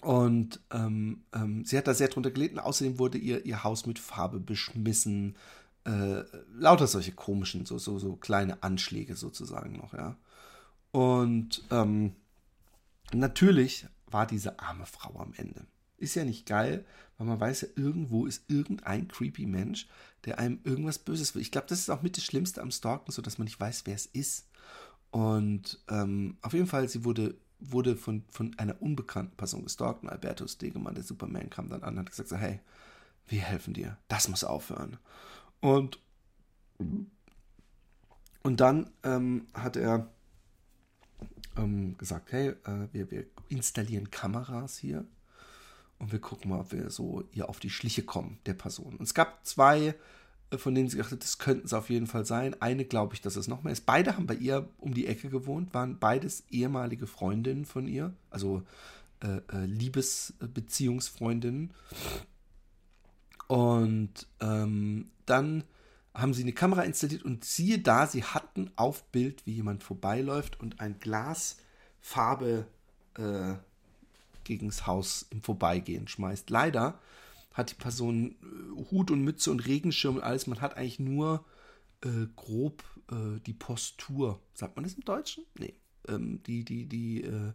Und 0.00 0.60
ähm, 0.70 1.24
ähm, 1.34 1.64
sie 1.64 1.76
hat 1.76 1.86
da 1.86 1.94
sehr 1.94 2.08
drunter 2.08 2.30
gelitten. 2.30 2.58
Außerdem 2.58 2.98
wurde 2.98 3.18
ihr 3.18 3.44
ihr 3.44 3.64
Haus 3.64 3.86
mit 3.86 3.98
Farbe 3.98 4.40
beschmissen. 4.40 5.36
Äh, 5.84 6.24
lauter 6.54 6.86
solche 6.86 7.12
komischen, 7.12 7.66
so, 7.66 7.78
so, 7.78 7.98
so 7.98 8.16
kleine 8.16 8.62
Anschläge 8.62 9.16
sozusagen 9.16 9.76
noch, 9.76 9.92
ja. 9.92 10.16
Und 10.94 11.64
ähm, 11.72 12.14
natürlich 13.12 13.88
war 14.06 14.28
diese 14.28 14.60
arme 14.60 14.86
Frau 14.86 15.18
am 15.18 15.32
Ende. 15.34 15.66
Ist 15.96 16.14
ja 16.14 16.24
nicht 16.24 16.46
geil, 16.46 16.84
weil 17.18 17.26
man 17.26 17.40
weiß 17.40 17.62
ja, 17.62 17.68
irgendwo 17.74 18.26
ist 18.26 18.48
irgendein 18.48 19.08
creepy 19.08 19.44
Mensch, 19.44 19.88
der 20.24 20.38
einem 20.38 20.60
irgendwas 20.62 21.00
Böses 21.00 21.34
will. 21.34 21.42
Ich 21.42 21.50
glaube, 21.50 21.66
das 21.66 21.80
ist 21.80 21.90
auch 21.90 22.02
mit 22.02 22.16
das 22.16 22.22
Schlimmste 22.22 22.62
am 22.62 22.70
Stalken, 22.70 23.10
so 23.10 23.22
dass 23.22 23.38
man 23.38 23.46
nicht 23.46 23.58
weiß, 23.58 23.86
wer 23.86 23.96
es 23.96 24.06
ist. 24.06 24.46
Und 25.10 25.82
ähm, 25.88 26.36
auf 26.42 26.52
jeden 26.52 26.68
Fall, 26.68 26.88
sie 26.88 27.04
wurde, 27.04 27.34
wurde 27.58 27.96
von, 27.96 28.22
von 28.30 28.56
einer 28.56 28.80
unbekannten 28.80 29.36
Person 29.36 29.64
gestalkt. 29.64 30.04
Und 30.04 30.10
Alberto 30.10 30.46
Stegemann, 30.46 30.94
der 30.94 31.02
Superman, 31.02 31.50
kam 31.50 31.70
dann 31.70 31.82
an 31.82 31.94
und 31.94 32.00
hat 32.02 32.10
gesagt: 32.10 32.28
so, 32.28 32.36
Hey, 32.36 32.60
wir 33.26 33.40
helfen 33.40 33.74
dir. 33.74 33.98
Das 34.06 34.28
muss 34.28 34.44
aufhören. 34.44 34.98
Und, 35.58 35.98
und 36.78 38.60
dann 38.60 38.92
ähm, 39.02 39.48
hat 39.54 39.74
er 39.74 40.08
ähm, 41.56 41.96
gesagt, 41.98 42.32
hey, 42.32 42.48
äh, 42.48 42.88
wir, 42.92 43.10
wir 43.10 43.26
installieren 43.48 44.10
Kameras 44.10 44.78
hier 44.78 45.04
und 45.98 46.12
wir 46.12 46.18
gucken 46.18 46.50
mal, 46.50 46.60
ob 46.60 46.72
wir 46.72 46.90
so 46.90 47.24
ihr 47.32 47.48
auf 47.48 47.60
die 47.60 47.70
Schliche 47.70 48.02
kommen, 48.02 48.38
der 48.46 48.54
Person. 48.54 48.96
Und 48.96 49.02
es 49.02 49.14
gab 49.14 49.46
zwei, 49.46 49.94
äh, 50.50 50.58
von 50.58 50.74
denen 50.74 50.88
sie 50.88 50.96
gesagt 50.96 51.12
hat, 51.12 51.22
das 51.22 51.38
könnten 51.38 51.66
es 51.66 51.72
auf 51.72 51.90
jeden 51.90 52.06
Fall 52.06 52.26
sein. 52.26 52.60
Eine 52.60 52.84
glaube 52.84 53.14
ich, 53.14 53.20
dass 53.20 53.36
es 53.36 53.48
noch 53.48 53.62
mehr 53.62 53.72
ist. 53.72 53.86
Beide 53.86 54.16
haben 54.16 54.26
bei 54.26 54.34
ihr 54.34 54.68
um 54.78 54.94
die 54.94 55.06
Ecke 55.06 55.30
gewohnt, 55.30 55.72
waren 55.74 55.98
beides 55.98 56.44
ehemalige 56.50 57.06
Freundinnen 57.06 57.64
von 57.64 57.86
ihr, 57.86 58.12
also 58.30 58.62
äh, 59.20 59.40
äh, 59.52 59.66
Liebesbeziehungsfreundinnen. 59.66 61.72
Und 63.46 64.26
ähm, 64.40 65.10
dann 65.26 65.64
haben 66.14 66.32
sie 66.32 66.42
eine 66.42 66.52
Kamera 66.52 66.82
installiert 66.82 67.24
und 67.24 67.44
siehe 67.44 67.80
da, 67.80 68.06
sie 68.06 68.22
hatten 68.22 68.70
auf 68.76 69.02
Bild, 69.10 69.44
wie 69.46 69.54
jemand 69.54 69.82
vorbeiläuft 69.82 70.60
und 70.60 70.80
ein 70.80 70.98
Glas 71.00 71.58
Farbe 72.00 72.66
äh, 73.16 73.54
gegens 74.44 74.86
Haus 74.86 75.26
im 75.30 75.42
Vorbeigehen 75.42 76.06
schmeißt. 76.06 76.50
Leider 76.50 77.00
hat 77.52 77.70
die 77.70 77.76
Person 77.76 78.36
äh, 78.42 78.90
Hut 78.90 79.10
und 79.10 79.22
Mütze 79.22 79.50
und 79.50 79.66
Regenschirm 79.66 80.16
und 80.16 80.22
alles. 80.22 80.46
Man 80.46 80.60
hat 80.60 80.76
eigentlich 80.76 81.00
nur 81.00 81.44
äh, 82.04 82.26
grob 82.36 82.84
äh, 83.10 83.40
die 83.40 83.54
Postur, 83.54 84.40
sagt 84.54 84.76
man 84.76 84.84
das 84.84 84.94
im 84.94 85.04
Deutschen? 85.04 85.44
Nee. 85.58 85.74
Ähm, 86.06 86.42
die, 86.44 86.64
die, 86.64 86.86
die, 86.86 87.24
äh, 87.24 87.52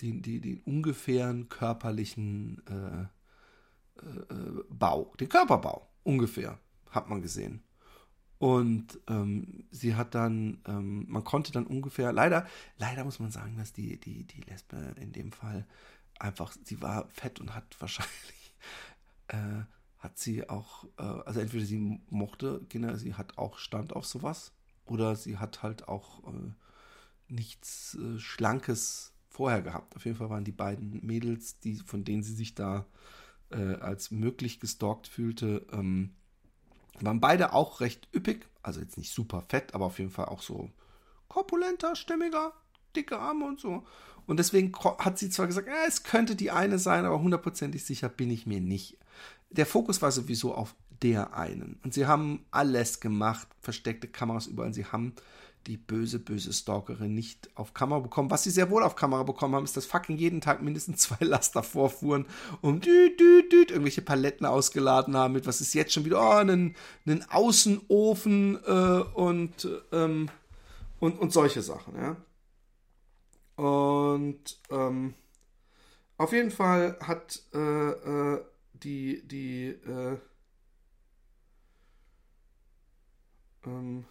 die, 0.00 0.20
die, 0.20 0.40
den 0.40 0.60
ungefähren 0.60 1.48
körperlichen 1.48 2.62
äh, 2.66 3.02
äh, 4.02 4.64
Bau, 4.68 5.14
den 5.18 5.28
Körperbau 5.28 5.88
ungefähr, 6.02 6.58
hat 6.90 7.08
man 7.08 7.22
gesehen. 7.22 7.62
Und 8.38 9.00
ähm, 9.08 9.64
sie 9.70 9.94
hat 9.94 10.14
dann, 10.14 10.58
ähm, 10.66 11.06
man 11.08 11.24
konnte 11.24 11.52
dann 11.52 11.66
ungefähr, 11.66 12.12
leider, 12.12 12.46
leider 12.76 13.04
muss 13.04 13.18
man 13.18 13.30
sagen, 13.30 13.56
dass 13.56 13.72
die, 13.72 13.98
die, 13.98 14.24
die 14.24 14.42
Lesbe 14.42 14.94
in 15.00 15.12
dem 15.12 15.32
Fall 15.32 15.66
einfach, 16.18 16.54
sie 16.64 16.82
war 16.82 17.08
fett 17.08 17.40
und 17.40 17.54
hat 17.54 17.64
wahrscheinlich, 17.78 18.54
äh, 19.28 19.62
hat 19.98 20.18
sie 20.18 20.48
auch, 20.48 20.84
äh, 20.98 21.02
also 21.02 21.40
entweder 21.40 21.64
sie 21.64 22.00
mochte 22.10 22.60
Kinder, 22.68 22.96
sie 22.98 23.14
hat 23.14 23.38
auch 23.38 23.58
Stand 23.58 23.94
auf 23.94 24.04
sowas, 24.04 24.52
oder 24.84 25.16
sie 25.16 25.38
hat 25.38 25.62
halt 25.62 25.88
auch 25.88 26.22
äh, 26.28 26.52
nichts 27.28 27.94
äh, 27.94 28.18
Schlankes 28.18 29.14
vorher 29.30 29.62
gehabt. 29.62 29.96
Auf 29.96 30.04
jeden 30.04 30.16
Fall 30.16 30.30
waren 30.30 30.44
die 30.44 30.52
beiden 30.52 31.04
Mädels, 31.04 31.58
die, 31.60 31.76
von 31.76 32.04
denen 32.04 32.22
sie 32.22 32.34
sich 32.34 32.54
da 32.54 32.86
äh, 33.50 33.74
als 33.76 34.10
möglich 34.10 34.60
gestalkt 34.60 35.08
fühlte, 35.08 35.66
ähm, 35.72 36.14
waren 37.04 37.20
beide 37.20 37.52
auch 37.52 37.80
recht 37.80 38.08
üppig, 38.14 38.46
also 38.62 38.80
jetzt 38.80 38.98
nicht 38.98 39.12
super 39.12 39.42
fett, 39.48 39.74
aber 39.74 39.86
auf 39.86 39.98
jeden 39.98 40.10
Fall 40.10 40.26
auch 40.26 40.42
so 40.42 40.70
korpulenter, 41.28 41.96
stämmiger, 41.96 42.52
dicke 42.94 43.18
Arme 43.18 43.46
und 43.46 43.60
so. 43.60 43.84
Und 44.26 44.38
deswegen 44.38 44.72
hat 44.98 45.18
sie 45.18 45.30
zwar 45.30 45.46
gesagt, 45.46 45.68
ja, 45.68 45.84
es 45.86 46.02
könnte 46.02 46.34
die 46.34 46.50
eine 46.50 46.78
sein, 46.78 47.04
aber 47.04 47.20
hundertprozentig 47.20 47.84
sicher 47.84 48.08
bin 48.08 48.30
ich 48.30 48.46
mir 48.46 48.60
nicht. 48.60 48.98
Der 49.50 49.66
Fokus 49.66 50.02
war 50.02 50.10
sowieso 50.10 50.54
auf 50.54 50.74
der 51.02 51.34
einen. 51.34 51.78
Und 51.84 51.94
sie 51.94 52.06
haben 52.06 52.44
alles 52.50 53.00
gemacht, 53.00 53.46
versteckte 53.60 54.08
Kameras 54.08 54.46
überall. 54.46 54.74
Sie 54.74 54.86
haben 54.86 55.14
die 55.66 55.76
böse, 55.76 56.18
böse 56.18 56.52
Stalkerin 56.52 57.14
nicht 57.14 57.50
auf 57.56 57.74
Kamera 57.74 58.00
bekommen. 58.00 58.30
Was 58.30 58.44
sie 58.44 58.50
sehr 58.50 58.70
wohl 58.70 58.82
auf 58.82 58.94
Kamera 58.94 59.24
bekommen 59.24 59.54
haben, 59.54 59.64
ist, 59.64 59.76
dass 59.76 59.86
fucking 59.86 60.16
jeden 60.16 60.40
Tag 60.40 60.62
mindestens 60.62 60.98
zwei 61.02 61.24
Laster 61.24 61.62
vorfuhren 61.62 62.26
und 62.60 62.86
düt, 62.86 63.18
düt, 63.18 63.52
düt, 63.52 63.70
irgendwelche 63.70 64.02
Paletten 64.02 64.46
ausgeladen 64.46 65.16
haben 65.16 65.34
mit, 65.34 65.46
was 65.46 65.60
ist 65.60 65.74
jetzt 65.74 65.92
schon 65.92 66.04
wieder, 66.04 66.20
oh, 66.20 66.36
einen, 66.36 66.76
einen 67.06 67.28
Außenofen 67.30 68.58
äh, 68.64 69.00
und, 69.14 69.68
ähm, 69.92 70.28
und, 71.00 71.18
und 71.18 71.32
solche 71.32 71.62
Sachen, 71.62 71.94
ja. 71.96 72.16
Und 73.56 74.58
ähm, 74.70 75.14
auf 76.18 76.32
jeden 76.32 76.50
Fall 76.50 76.98
hat 77.00 77.42
äh, 77.54 77.58
äh, 77.58 78.44
die, 78.74 79.26
die, 79.26 79.68
äh, 79.68 80.18
ähm, 83.64 84.04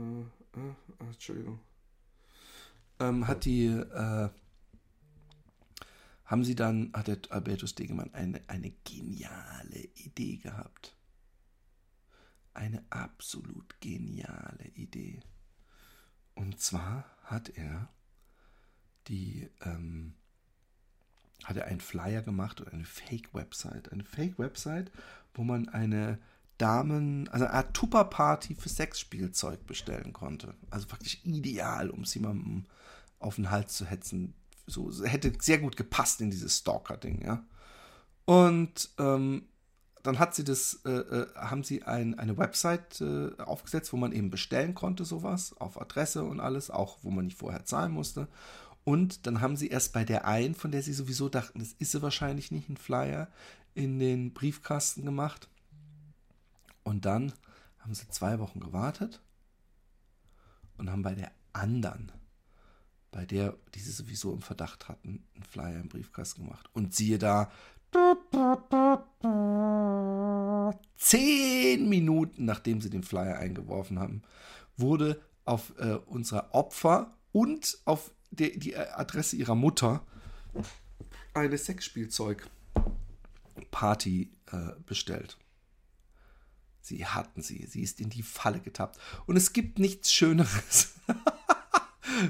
äh, 0.00 0.58
äh, 0.58 0.74
Entschuldigung. 1.00 1.60
Ähm, 2.98 3.26
hat 3.26 3.44
die, 3.44 3.66
äh, 3.66 4.28
haben 6.24 6.44
sie 6.44 6.54
dann, 6.54 6.92
hat 6.92 7.08
der 7.08 7.18
Albertus 7.30 7.74
Degemann 7.74 8.12
eine, 8.14 8.40
eine 8.48 8.70
geniale 8.84 9.88
Idee 9.94 10.36
gehabt. 10.36 10.96
Eine 12.54 12.84
absolut 12.90 13.80
geniale 13.80 14.68
Idee. 14.74 15.20
Und 16.34 16.60
zwar 16.60 17.04
hat 17.24 17.48
er 17.50 17.88
die, 19.08 19.48
ähm, 19.62 20.14
hat 21.44 21.56
er 21.56 21.66
einen 21.66 21.80
Flyer 21.80 22.22
gemacht 22.22 22.60
und 22.60 22.72
eine 22.72 22.84
Fake-Website. 22.84 23.92
Eine 23.92 24.04
Fake-Website, 24.04 24.90
wo 25.34 25.42
man 25.42 25.68
eine 25.68 26.18
Damen, 26.60 27.28
also 27.28 27.44
eine 27.44 27.54
Art 27.54 27.74
Tupper-Party 27.74 28.54
für 28.54 28.68
Sexspielzeug 28.68 29.66
bestellen 29.66 30.12
konnte. 30.12 30.54
Also 30.70 30.86
praktisch 30.86 31.20
ideal, 31.24 31.90
um 31.90 32.02
es 32.02 32.14
jemandem 32.14 32.66
auf 33.18 33.36
den 33.36 33.50
Hals 33.50 33.74
zu 33.74 33.86
hetzen. 33.86 34.34
So, 34.66 34.92
hätte 35.04 35.32
sehr 35.40 35.58
gut 35.58 35.76
gepasst 35.76 36.20
in 36.20 36.30
dieses 36.30 36.58
Stalker-Ding, 36.58 37.24
ja. 37.24 37.44
Und 38.24 38.90
ähm, 38.98 39.46
dann 40.02 40.18
hat 40.18 40.34
sie 40.34 40.44
das, 40.44 40.80
äh, 40.84 40.90
äh, 40.90 41.34
haben 41.34 41.64
sie 41.64 41.82
ein, 41.82 42.18
eine 42.18 42.38
Website 42.38 43.00
äh, 43.00 43.30
aufgesetzt, 43.38 43.92
wo 43.92 43.96
man 43.96 44.12
eben 44.12 44.30
bestellen 44.30 44.74
konnte, 44.74 45.04
sowas, 45.04 45.54
auf 45.58 45.80
Adresse 45.80 46.24
und 46.24 46.40
alles, 46.40 46.70
auch 46.70 46.98
wo 47.02 47.10
man 47.10 47.26
nicht 47.26 47.38
vorher 47.38 47.64
zahlen 47.64 47.92
musste. 47.92 48.28
Und 48.84 49.26
dann 49.26 49.40
haben 49.40 49.56
sie 49.56 49.68
erst 49.68 49.92
bei 49.92 50.04
der 50.04 50.26
einen, 50.26 50.54
von 50.54 50.70
der 50.70 50.82
sie 50.82 50.94
sowieso 50.94 51.28
dachten, 51.28 51.58
das 51.58 51.72
ist 51.78 51.92
sie 51.92 52.02
wahrscheinlich 52.02 52.50
nicht, 52.50 52.68
ein 52.68 52.76
Flyer, 52.76 53.28
in 53.74 53.98
den 53.98 54.32
Briefkasten 54.32 55.04
gemacht. 55.04 55.48
Und 56.90 57.06
dann 57.06 57.32
haben 57.78 57.94
sie 57.94 58.08
zwei 58.08 58.40
Wochen 58.40 58.58
gewartet 58.58 59.22
und 60.76 60.90
haben 60.90 61.02
bei 61.02 61.14
der 61.14 61.30
anderen, 61.52 62.10
bei 63.12 63.24
der 63.24 63.56
die 63.76 63.78
sie 63.78 63.92
sowieso 63.92 64.32
im 64.32 64.42
Verdacht 64.42 64.88
hatten, 64.88 65.24
einen 65.36 65.44
Flyer 65.44 65.78
im 65.78 65.88
Briefkasten 65.88 66.42
gemacht. 66.42 66.68
Und 66.72 66.92
siehe 66.92 67.18
da, 67.18 67.52
zehn 70.96 71.88
Minuten 71.88 72.44
nachdem 72.44 72.80
sie 72.80 72.90
den 72.90 73.04
Flyer 73.04 73.38
eingeworfen 73.38 74.00
haben, 74.00 74.22
wurde 74.76 75.22
auf 75.44 75.72
äh, 75.78 75.94
unser 76.06 76.52
Opfer 76.52 77.16
und 77.30 77.78
auf 77.84 78.10
die, 78.32 78.58
die 78.58 78.76
Adresse 78.76 79.36
ihrer 79.36 79.54
Mutter 79.54 80.04
eine 81.34 81.56
Sexspielzeug-Party 81.56 84.32
äh, 84.50 84.72
bestellt. 84.84 85.38
Sie 86.80 87.06
hatten 87.06 87.42
sie. 87.42 87.66
Sie 87.66 87.82
ist 87.82 88.00
in 88.00 88.08
die 88.10 88.22
Falle 88.22 88.60
getappt. 88.60 88.98
Und 89.26 89.36
es 89.36 89.52
gibt 89.52 89.78
nichts 89.78 90.12
Schöneres 90.12 90.94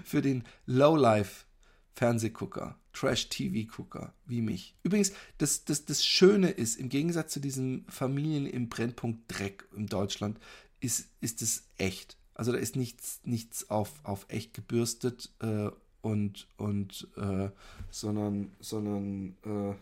für 0.05 0.21
den 0.23 0.45
Lowlife-Fernsehgucker, 0.67 2.79
Trash-TV-Gucker 2.93 4.13
wie 4.27 4.43
mich. 4.43 4.75
Übrigens, 4.83 5.13
das, 5.39 5.65
das, 5.65 5.85
das 5.85 6.05
Schöne 6.05 6.51
ist, 6.51 6.75
im 6.77 6.89
Gegensatz 6.89 7.33
zu 7.33 7.39
diesen 7.41 7.85
Familien 7.89 8.47
im 8.47 8.69
Brennpunkt 8.69 9.23
Dreck 9.29 9.69
in 9.77 9.87
Deutschland, 9.87 10.39
ist, 10.81 11.09
ist 11.21 11.43
es 11.43 11.69
echt. 11.79 12.17
Also 12.35 12.53
da 12.53 12.59
ist 12.59 12.77
nichts, 12.77 13.21
nichts 13.25 13.71
auf, 13.71 13.93
auf 14.03 14.27
echt 14.29 14.55
gebürstet 14.55 15.31
äh, 15.41 15.71
und, 16.01 16.49
und 16.57 17.09
äh, 17.17 17.51
sondern, 17.91 18.53
sondern 18.61 19.37
äh, 19.45 19.75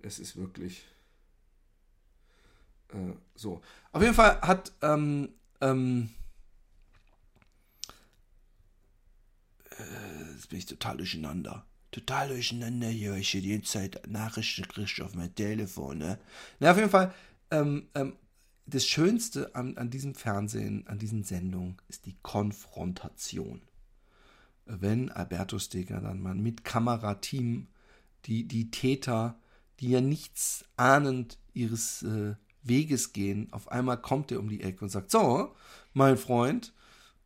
es 0.00 0.18
ist 0.18 0.36
wirklich 0.36 0.84
äh, 2.92 3.14
so. 3.34 3.60
Auf 3.92 4.02
jeden 4.02 4.14
Fall 4.14 4.40
hat 4.40 4.72
ähm, 4.82 5.30
ähm, 5.60 6.10
äh, 9.78 10.32
jetzt 10.32 10.48
bin 10.48 10.58
ich 10.58 10.66
total 10.66 10.96
durcheinander. 10.96 11.64
Total 11.90 12.28
durcheinander 12.28 12.88
hier. 12.88 13.14
Ich 13.16 13.30
die 13.30 13.50
ganze 13.50 13.72
Zeit 13.72 14.08
Nachrichten 14.08 14.66
kriege 14.66 15.04
auf 15.04 15.14
mein 15.14 15.34
Telefon. 15.34 15.98
Ne? 15.98 16.18
Na, 16.58 16.70
auf 16.70 16.78
jeden 16.78 16.90
Fall, 16.90 17.14
ähm, 17.50 17.88
ähm, 17.94 18.16
das 18.66 18.86
Schönste 18.86 19.54
an, 19.54 19.76
an 19.76 19.90
diesem 19.90 20.14
Fernsehen, 20.14 20.86
an 20.86 20.98
diesen 20.98 21.24
Sendungen, 21.24 21.76
ist 21.88 22.06
die 22.06 22.16
Konfrontation. 22.22 23.62
Wenn 24.64 25.10
Albertus 25.10 25.64
Steger 25.64 26.00
dann 26.00 26.20
mal 26.20 26.34
mit 26.34 26.64
Kamerateam 26.64 27.68
die, 28.24 28.46
die 28.46 28.70
Täter, 28.70 29.38
die 29.80 29.90
ja 29.90 30.00
nichts 30.00 30.64
ahnend 30.76 31.38
ihres 31.52 32.02
äh, 32.04 32.36
Weges 32.62 33.12
gehen. 33.12 33.48
Auf 33.52 33.70
einmal 33.70 34.00
kommt 34.00 34.30
er 34.32 34.40
um 34.40 34.48
die 34.48 34.62
Ecke 34.62 34.84
und 34.84 34.90
sagt, 34.90 35.10
so, 35.10 35.54
mein 35.92 36.16
Freund. 36.16 36.72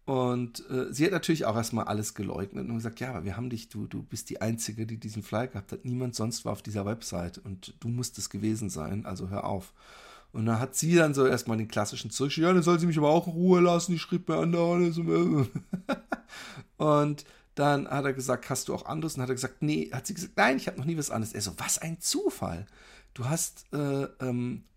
Und 0.04 0.68
äh, 0.70 0.92
sie 0.92 1.04
hat 1.04 1.12
natürlich 1.12 1.46
auch 1.46 1.56
erstmal 1.56 1.86
alles 1.86 2.14
geleugnet 2.14 2.68
und 2.68 2.76
gesagt, 2.76 3.00
ja, 3.00 3.10
aber 3.10 3.24
wir 3.24 3.36
haben 3.36 3.50
dich, 3.50 3.68
du, 3.68 3.88
du 3.88 4.04
bist 4.04 4.30
die 4.30 4.40
Einzige, 4.40 4.86
die 4.86 4.98
diesen 4.98 5.24
Flyer 5.24 5.48
gehabt 5.48 5.72
hat. 5.72 5.84
Niemand 5.84 6.14
sonst 6.14 6.44
war 6.44 6.52
auf 6.52 6.62
dieser 6.62 6.86
Website 6.86 7.38
und 7.38 7.74
du 7.80 7.88
musst 7.88 8.16
es 8.18 8.30
gewesen 8.30 8.70
sein, 8.70 9.04
also 9.04 9.30
hör 9.30 9.44
auf. 9.44 9.72
Und 10.32 10.46
dann 10.46 10.60
hat 10.60 10.76
sie 10.76 10.94
dann 10.94 11.12
so 11.12 11.26
erstmal 11.26 11.56
den 11.56 11.66
klassischen 11.66 12.10
zurück, 12.10 12.36
ja, 12.36 12.52
dann 12.52 12.62
soll 12.62 12.78
sie 12.78 12.86
mich 12.86 12.98
aber 12.98 13.08
auch 13.08 13.26
in 13.26 13.32
Ruhe 13.32 13.60
lassen, 13.60 13.92
die 13.92 13.98
schrieb 13.98 14.28
mir 14.28 14.36
andauernd. 14.36 14.96
und 16.76 17.24
dann 17.56 17.88
hat 17.88 18.04
er 18.04 18.12
gesagt, 18.12 18.48
hast 18.48 18.68
du 18.68 18.74
auch 18.74 18.84
anderes? 18.84 19.16
Und 19.16 19.22
hat 19.22 19.30
er 19.30 19.34
gesagt, 19.34 19.62
nee, 19.62 19.90
hat 19.90 20.06
sie 20.06 20.14
gesagt, 20.14 20.36
nein, 20.36 20.58
ich 20.58 20.68
habe 20.68 20.78
noch 20.78 20.84
nie 20.84 20.98
was 20.98 21.10
anderes. 21.10 21.34
Er 21.34 21.40
so, 21.40 21.52
was 21.56 21.78
ein 21.78 22.00
Zufall. 22.00 22.66
Du 23.14 23.24
hast 23.24 23.64
äh, 23.72 24.04
ähm, 24.20 24.62
äh, 24.62 24.75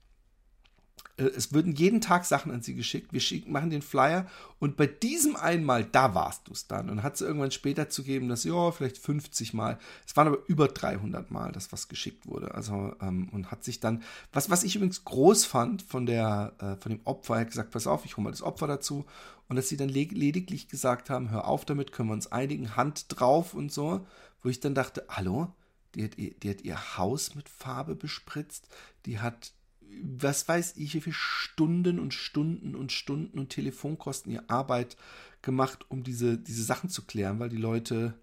es 1.25 1.53
würden 1.53 1.75
jeden 1.75 2.01
Tag 2.01 2.25
Sachen 2.25 2.51
an 2.51 2.61
sie 2.61 2.75
geschickt. 2.75 3.13
Wir 3.13 3.19
schicken, 3.19 3.51
machen 3.51 3.69
den 3.69 3.81
Flyer 3.81 4.25
und 4.59 4.77
bei 4.77 4.87
diesem 4.87 5.35
einmal, 5.35 5.83
da 5.83 6.15
warst 6.15 6.47
du 6.47 6.51
es 6.51 6.67
dann. 6.67 6.89
Und 6.89 7.03
hat 7.03 7.17
sie 7.17 7.25
irgendwann 7.25 7.51
später 7.51 7.89
zugeben, 7.89 8.29
dass, 8.29 8.43
ja, 8.43 8.71
vielleicht 8.71 8.97
50 8.97 9.53
Mal. 9.53 9.77
Es 10.05 10.15
waren 10.17 10.27
aber 10.27 10.39
über 10.47 10.67
300 10.67 11.31
Mal, 11.31 11.51
das 11.51 11.71
was 11.71 11.87
geschickt 11.87 12.27
wurde. 12.27 12.53
Also, 12.53 12.95
ähm, 13.01 13.29
und 13.29 13.51
hat 13.51 13.63
sich 13.63 13.79
dann, 13.79 14.03
was, 14.33 14.49
was 14.49 14.63
ich 14.63 14.75
übrigens 14.75 15.05
groß 15.05 15.45
fand 15.45 15.81
von 15.81 16.05
der, 16.05 16.53
äh, 16.59 16.81
von 16.81 16.91
dem 16.91 17.01
Opfer, 17.05 17.35
er 17.35 17.41
hat 17.41 17.49
gesagt, 17.49 17.71
pass 17.71 17.87
auf, 17.87 18.05
ich 18.05 18.17
hole 18.17 18.25
mal 18.25 18.31
das 18.31 18.41
Opfer 18.41 18.67
dazu. 18.67 19.05
Und 19.47 19.55
dass 19.55 19.69
sie 19.69 19.77
dann 19.77 19.89
lediglich 19.89 20.67
gesagt 20.67 21.09
haben, 21.09 21.31
hör 21.31 21.47
auf 21.47 21.65
damit, 21.65 21.91
können 21.91 22.09
wir 22.09 22.13
uns 22.13 22.31
einigen, 22.31 22.75
Hand 22.75 23.05
drauf 23.09 23.53
und 23.53 23.71
so. 23.71 24.05
Wo 24.41 24.49
ich 24.49 24.59
dann 24.59 24.75
dachte, 24.75 25.05
hallo? 25.09 25.53
Die 25.95 26.03
hat, 26.03 26.17
ihr, 26.17 26.33
die 26.35 26.49
hat 26.51 26.61
ihr 26.61 26.97
Haus 26.97 27.33
mit 27.33 27.49
Farbe 27.49 27.95
bespritzt, 27.95 28.67
die 29.07 29.19
hat 29.19 29.53
was 30.01 30.47
weiß 30.47 30.77
ich, 30.77 30.93
wie 30.93 31.01
viele 31.01 31.15
Stunden 31.15 31.99
und 31.99 32.13
Stunden 32.13 32.75
und 32.75 32.91
Stunden 32.91 33.39
und 33.39 33.49
Telefonkosten 33.49 34.31
ihr 34.31 34.49
Arbeit 34.49 34.97
gemacht, 35.41 35.85
um 35.89 36.03
diese, 36.03 36.37
diese 36.37 36.63
Sachen 36.63 36.89
zu 36.89 37.05
klären, 37.05 37.39
weil 37.39 37.49
die 37.49 37.57
Leute, 37.57 38.13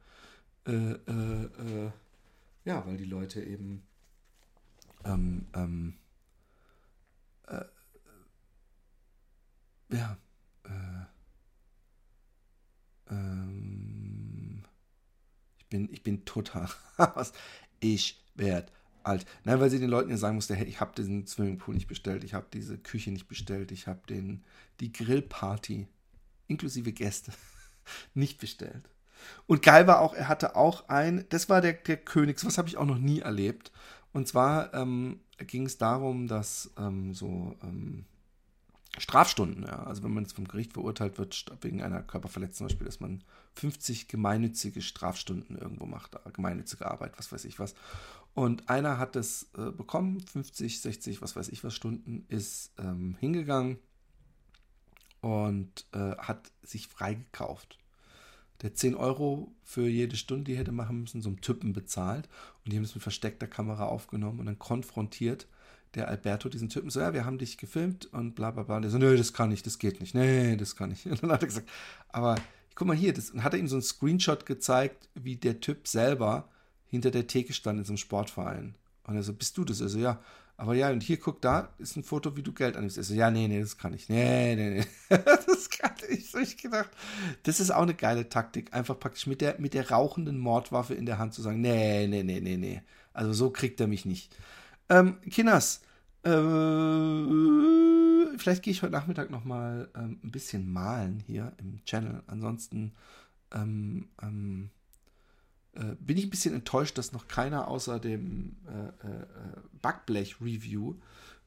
äh, 0.66 0.72
äh, 0.72 1.44
äh, 1.44 1.90
ja, 2.64 2.87
weil 2.87 2.96
die 2.96 3.05
Leute 3.05 3.42
eben, 3.42 3.83
ähm, 5.05 5.46
ähm, 5.55 5.94
äh, 7.46 7.64
ja, 9.90 10.16
äh, 10.64 11.05
ähm, 13.11 14.64
ich 15.59 15.66
bin, 15.66 15.88
ich 15.92 16.02
bin 16.02 16.24
total, 16.24 16.68
ich 17.81 18.22
werde 18.35 18.72
alt. 19.07 19.27
Nein, 19.45 19.61
weil 19.61 19.71
sie 19.71 19.79
den 19.79 19.90
Leuten 19.90 20.11
ja 20.11 20.16
sagen 20.16 20.35
musste, 20.35 20.55
hey, 20.55 20.66
ich 20.66 20.81
habe 20.81 20.95
diesen 20.97 21.27
Swimmingpool 21.27 21.75
nicht 21.75 21.88
bestellt, 21.88 22.25
ich 22.25 22.35
habe 22.35 22.47
diese 22.53 22.79
Küche 22.79 23.11
nicht 23.11 23.29
bestellt, 23.29 23.73
ich 23.73 23.87
habe 23.87 24.01
den 24.09 24.45
die 24.81 24.92
Grillparty 24.92 25.87
inklusive 26.49 26.92
Gäste 26.92 27.33
nicht 28.14 28.38
bestellt. 28.40 28.90
Und 29.47 29.62
geil 29.62 29.87
war 29.87 30.01
auch, 30.01 30.14
er 30.14 30.29
hatte 30.29 30.57
auch 30.57 30.88
ein, 30.88 31.25
das 31.31 31.49
war 31.49 31.61
der, 31.61 31.73
der 31.73 31.97
Königs, 31.97 32.45
was 32.45 32.59
habe 32.59 32.69
ich 32.69 32.77
auch 32.77 32.85
noch 32.85 32.99
nie 32.99 33.21
erlebt. 33.21 33.73
Und 34.12 34.29
zwar 34.29 34.73
ähm, 34.75 35.21
ging 35.38 35.66
es 35.66 35.79
darum, 35.79 36.27
dass 36.29 36.71
ähm, 36.79 37.14
so 37.14 37.57
ähm, 37.62 38.05
Strafstunden, 38.99 39.64
ja, 39.64 39.85
also 39.85 40.03
wenn 40.03 40.12
man 40.12 40.25
jetzt 40.25 40.35
vom 40.35 40.49
Gericht 40.49 40.73
verurteilt 40.73 41.19
wird 41.19 41.45
wegen 41.61 41.83
einer 41.83 42.03
Körperverletzung 42.03 42.57
zum 42.57 42.66
Beispiel, 42.66 42.87
dass 42.87 43.01
man 43.01 43.23
50 43.55 44.09
gemeinnützige 44.09 44.81
Strafstunden 44.81 45.59
irgendwo 45.59 45.87
macht, 45.87 46.19
gemeinnützige 46.33 46.90
Arbeit, 46.90 47.12
was 47.19 47.31
weiß 47.31 47.45
ich 47.45 47.59
was. 47.59 47.75
Und 48.37 48.68
einer 48.68 48.99
hat 48.99 49.16
es 49.16 49.49
äh, 49.57 49.70
bekommen, 49.70 50.20
50, 50.20 50.83
60, 50.83 51.22
was 51.22 51.37
weiß 51.37 51.49
ich 51.49 51.64
was 51.64 51.72
Stunden, 51.72 52.27
ist 52.29 52.70
ähm, 52.79 53.16
hingegangen 53.18 53.79
und 55.22 55.87
äh, 55.92 56.14
hat 56.18 56.53
sich 56.62 56.87
freigekauft. 56.87 57.79
Der 58.61 58.75
10 58.75 58.94
Euro 58.94 59.55
für 59.64 59.88
jede 59.88 60.16
Stunde, 60.16 60.44
die 60.44 60.59
hätte 60.59 60.70
machen 60.70 61.01
müssen, 61.01 61.22
so 61.22 61.31
einem 61.31 61.40
Typen 61.40 61.72
bezahlt. 61.72 62.29
Und 62.62 62.72
die 62.72 62.77
haben 62.77 62.85
es 62.85 62.94
mit 62.94 63.03
versteckter 63.03 63.46
Kamera 63.46 63.87
aufgenommen 63.87 64.40
und 64.40 64.44
dann 64.44 64.59
konfrontiert 64.59 65.46
der 65.94 66.09
Alberto 66.09 66.51
diesen 66.51 66.68
Typen 66.68 66.90
so, 66.90 67.01
ja, 67.01 67.14
wir 67.14 67.25
haben 67.25 67.38
dich 67.38 67.57
gefilmt 67.57 68.05
und 68.12 68.35
bla 68.35 68.51
bla 68.51 68.64
bla. 68.64 68.77
Und 68.77 68.83
der 68.83 68.90
so, 68.90 68.99
nö, 68.99 69.16
das 69.16 69.33
kann 69.33 69.51
ich, 69.51 69.62
das 69.62 69.79
geht 69.79 69.99
nicht. 69.99 70.14
Nee, 70.14 70.57
das 70.57 70.77
kann 70.77 70.90
ich. 70.90 71.07
Und 71.11 71.22
dann 71.22 71.33
hat 71.33 71.40
er 71.40 71.49
gesagt, 71.49 71.70
aber 72.11 72.35
guck 72.75 72.87
mal 72.87 72.94
hier, 72.94 73.14
das, 73.14 73.31
und 73.31 73.42
hat 73.42 73.55
er 73.55 73.59
ihm 73.59 73.68
so 73.68 73.77
einen 73.77 73.83
Screenshot 73.83 74.44
gezeigt, 74.44 75.09
wie 75.14 75.37
der 75.37 75.61
Typ 75.61 75.88
selber 75.88 76.51
hinter 76.88 77.11
der 77.11 77.27
Theke 77.27 77.53
stand 77.53 77.79
in 77.79 77.85
so 77.85 77.92
einem 77.92 77.99
Sportverein. 77.99 78.75
Und 79.05 79.16
er 79.16 79.22
so, 79.22 79.33
bist 79.33 79.57
du 79.57 79.64
das? 79.64 79.81
Er 79.81 79.88
so, 79.88 79.99
ja. 79.99 80.20
Aber 80.59 80.75
ja, 80.75 80.90
und 80.90 81.03
hier, 81.03 81.18
guck, 81.18 81.42
da 81.42 81.68
ist 81.79 81.96
ein 81.96 82.03
Foto, 82.03 82.35
wie 82.37 82.42
du 82.42 82.53
Geld 82.53 82.77
annimmst. 82.77 82.96
Er 82.96 83.05
so, 83.05 83.14
ja, 83.14 83.31
nee, 83.31 83.46
nee, 83.46 83.61
das 83.61 83.77
kann 83.77 83.92
ich. 83.92 84.09
Nee, 84.09 84.57
nee, 84.57 84.70
nee. 84.70 84.87
das 85.46 85.68
kann 85.68 85.92
ich. 86.09 86.31
So 86.31 86.38
ich 86.38 86.57
gedacht, 86.57 86.88
das 87.42 87.61
ist 87.61 87.70
auch 87.70 87.83
eine 87.83 87.94
geile 87.94 88.29
Taktik. 88.29 88.72
Einfach 88.72 88.99
praktisch 88.99 89.27
mit 89.27 89.42
der, 89.42 89.57
mit 89.59 89.75
der 89.75 89.90
rauchenden 89.90 90.38
Mordwaffe 90.38 90.94
in 90.94 91.05
der 91.07 91.18
Hand 91.18 91.35
zu 91.35 91.42
sagen, 91.42 91.61
nee, 91.61 92.07
nee, 92.07 92.22
nee, 92.22 92.40
nee, 92.40 92.57
nee. 92.57 92.83
Also 93.12 93.33
so 93.33 93.51
kriegt 93.51 93.81
er 93.81 93.87
mich 93.87 94.07
nicht. 94.07 94.35
Ähm, 94.88 95.18
Kinas, 95.31 95.83
äh, 96.22 96.31
vielleicht 98.38 98.62
gehe 98.62 98.72
ich 98.72 98.83
heute 98.83 98.92
Nachmittag 98.92 99.31
nochmal 99.31 99.88
ähm, 99.94 100.20
ein 100.25 100.31
bisschen 100.31 100.72
malen 100.72 101.22
hier 101.27 101.53
im 101.59 101.85
Channel. 101.85 102.22
Ansonsten, 102.27 102.92
ähm, 103.55 104.09
ähm, 104.22 104.70
äh, 105.76 105.94
bin 106.00 106.16
ich 106.16 106.24
ein 106.24 106.30
bisschen 106.30 106.54
enttäuscht, 106.54 106.98
dass 106.98 107.12
noch 107.12 107.28
keiner 107.28 107.68
außer 107.68 108.00
dem 108.00 108.56
äh, 108.66 109.06
äh, 109.06 109.26
Backblech-Review 109.82 110.94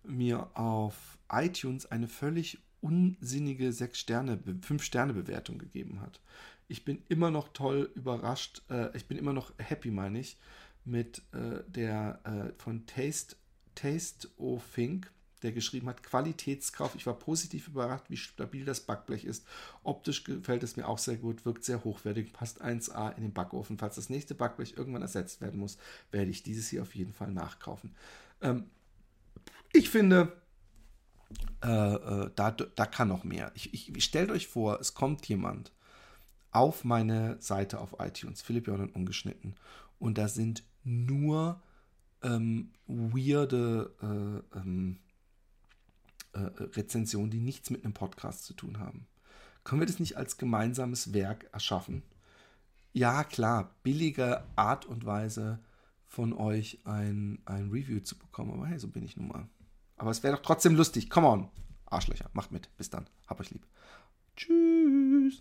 mir 0.03 0.49
auf 0.55 1.17
iTunes 1.31 1.85
eine 1.85 2.07
völlig 2.07 2.59
unsinnige 2.81 3.73
6 3.73 3.99
Sterne, 3.99 4.39
5 4.61 4.83
Sterne 4.83 5.13
Bewertung 5.13 5.57
gegeben 5.57 6.01
hat. 6.01 6.19
Ich 6.67 6.85
bin 6.85 7.01
immer 7.09 7.31
noch 7.31 7.49
toll 7.49 7.89
überrascht, 7.95 8.61
äh, 8.69 8.95
ich 8.95 9.07
bin 9.07 9.17
immer 9.17 9.33
noch 9.33 9.53
happy, 9.57 9.91
meine 9.91 10.19
ich, 10.19 10.37
mit 10.85 11.21
äh, 11.33 11.63
der 11.67 12.19
äh, 12.23 12.61
von 12.61 12.85
Taste, 12.85 13.35
Taste 13.75 14.29
O 14.37 14.61
Think 14.73 15.11
der 15.41 15.51
geschrieben 15.51 15.87
hat, 15.87 16.03
Qualitätskauf. 16.03 16.95
Ich 16.95 17.05
war 17.05 17.13
positiv 17.13 17.67
überrascht, 17.67 18.05
wie 18.09 18.17
stabil 18.17 18.65
das 18.65 18.81
Backblech 18.81 19.25
ist. 19.25 19.45
Optisch 19.83 20.23
gefällt 20.23 20.63
es 20.63 20.75
mir 20.77 20.87
auch 20.87 20.97
sehr 20.97 21.17
gut, 21.17 21.45
wirkt 21.45 21.63
sehr 21.63 21.83
hochwertig, 21.83 22.33
passt 22.33 22.61
1A 22.61 23.15
in 23.15 23.23
den 23.23 23.33
Backofen. 23.33 23.77
Falls 23.77 23.95
das 23.95 24.09
nächste 24.09 24.35
Backblech 24.35 24.75
irgendwann 24.77 25.01
ersetzt 25.01 25.41
werden 25.41 25.59
muss, 25.59 25.77
werde 26.11 26.31
ich 26.31 26.43
dieses 26.43 26.69
hier 26.69 26.81
auf 26.81 26.95
jeden 26.95 27.13
Fall 27.13 27.31
nachkaufen. 27.31 27.95
Ähm, 28.41 28.65
ich 29.71 29.89
finde, 29.89 30.33
äh, 31.63 31.67
äh, 31.67 32.31
da, 32.35 32.51
da 32.51 32.85
kann 32.85 33.07
noch 33.07 33.23
mehr. 33.23 33.51
Ich, 33.55 33.73
ich, 33.73 34.03
stellt 34.03 34.31
euch 34.31 34.47
vor, 34.47 34.79
es 34.79 34.93
kommt 34.93 35.27
jemand 35.27 35.71
auf 36.51 36.83
meine 36.83 37.39
Seite 37.41 37.79
auf 37.79 37.97
iTunes, 37.99 38.41
Philipp 38.41 38.67
Jordan 38.67 38.89
ungeschnitten, 38.89 39.55
und 39.99 40.17
da 40.17 40.27
sind 40.27 40.63
nur 40.83 41.61
ähm, 42.23 42.71
weirde 42.87 43.93
äh, 44.01 44.57
ähm, 44.57 44.99
äh, 46.33 46.39
Rezensionen, 46.39 47.31
die 47.31 47.39
nichts 47.39 47.69
mit 47.69 47.83
einem 47.83 47.93
Podcast 47.93 48.45
zu 48.45 48.53
tun 48.53 48.79
haben. 48.79 49.07
Können 49.63 49.81
wir 49.81 49.87
das 49.87 49.99
nicht 49.99 50.17
als 50.17 50.37
gemeinsames 50.37 51.13
Werk 51.13 51.49
erschaffen? 51.51 52.03
Ja, 52.93 53.23
klar, 53.23 53.75
billige 53.83 54.43
Art 54.55 54.85
und 54.85 55.05
Weise 55.05 55.59
von 56.07 56.33
euch 56.33 56.79
ein, 56.85 57.39
ein 57.45 57.69
Review 57.69 57.99
zu 57.99 58.17
bekommen, 58.17 58.53
aber 58.53 58.67
hey, 58.67 58.79
so 58.79 58.87
bin 58.87 59.03
ich 59.03 59.15
nun 59.15 59.27
mal. 59.27 59.47
Aber 59.97 60.11
es 60.11 60.23
wäre 60.23 60.35
doch 60.35 60.41
trotzdem 60.41 60.75
lustig. 60.75 61.09
Come 61.09 61.27
on, 61.27 61.49
Arschlöcher, 61.85 62.29
macht 62.33 62.51
mit. 62.51 62.75
Bis 62.77 62.89
dann. 62.89 63.07
Hab 63.27 63.39
euch 63.39 63.51
lieb. 63.51 63.65
Tschüss. 64.35 65.35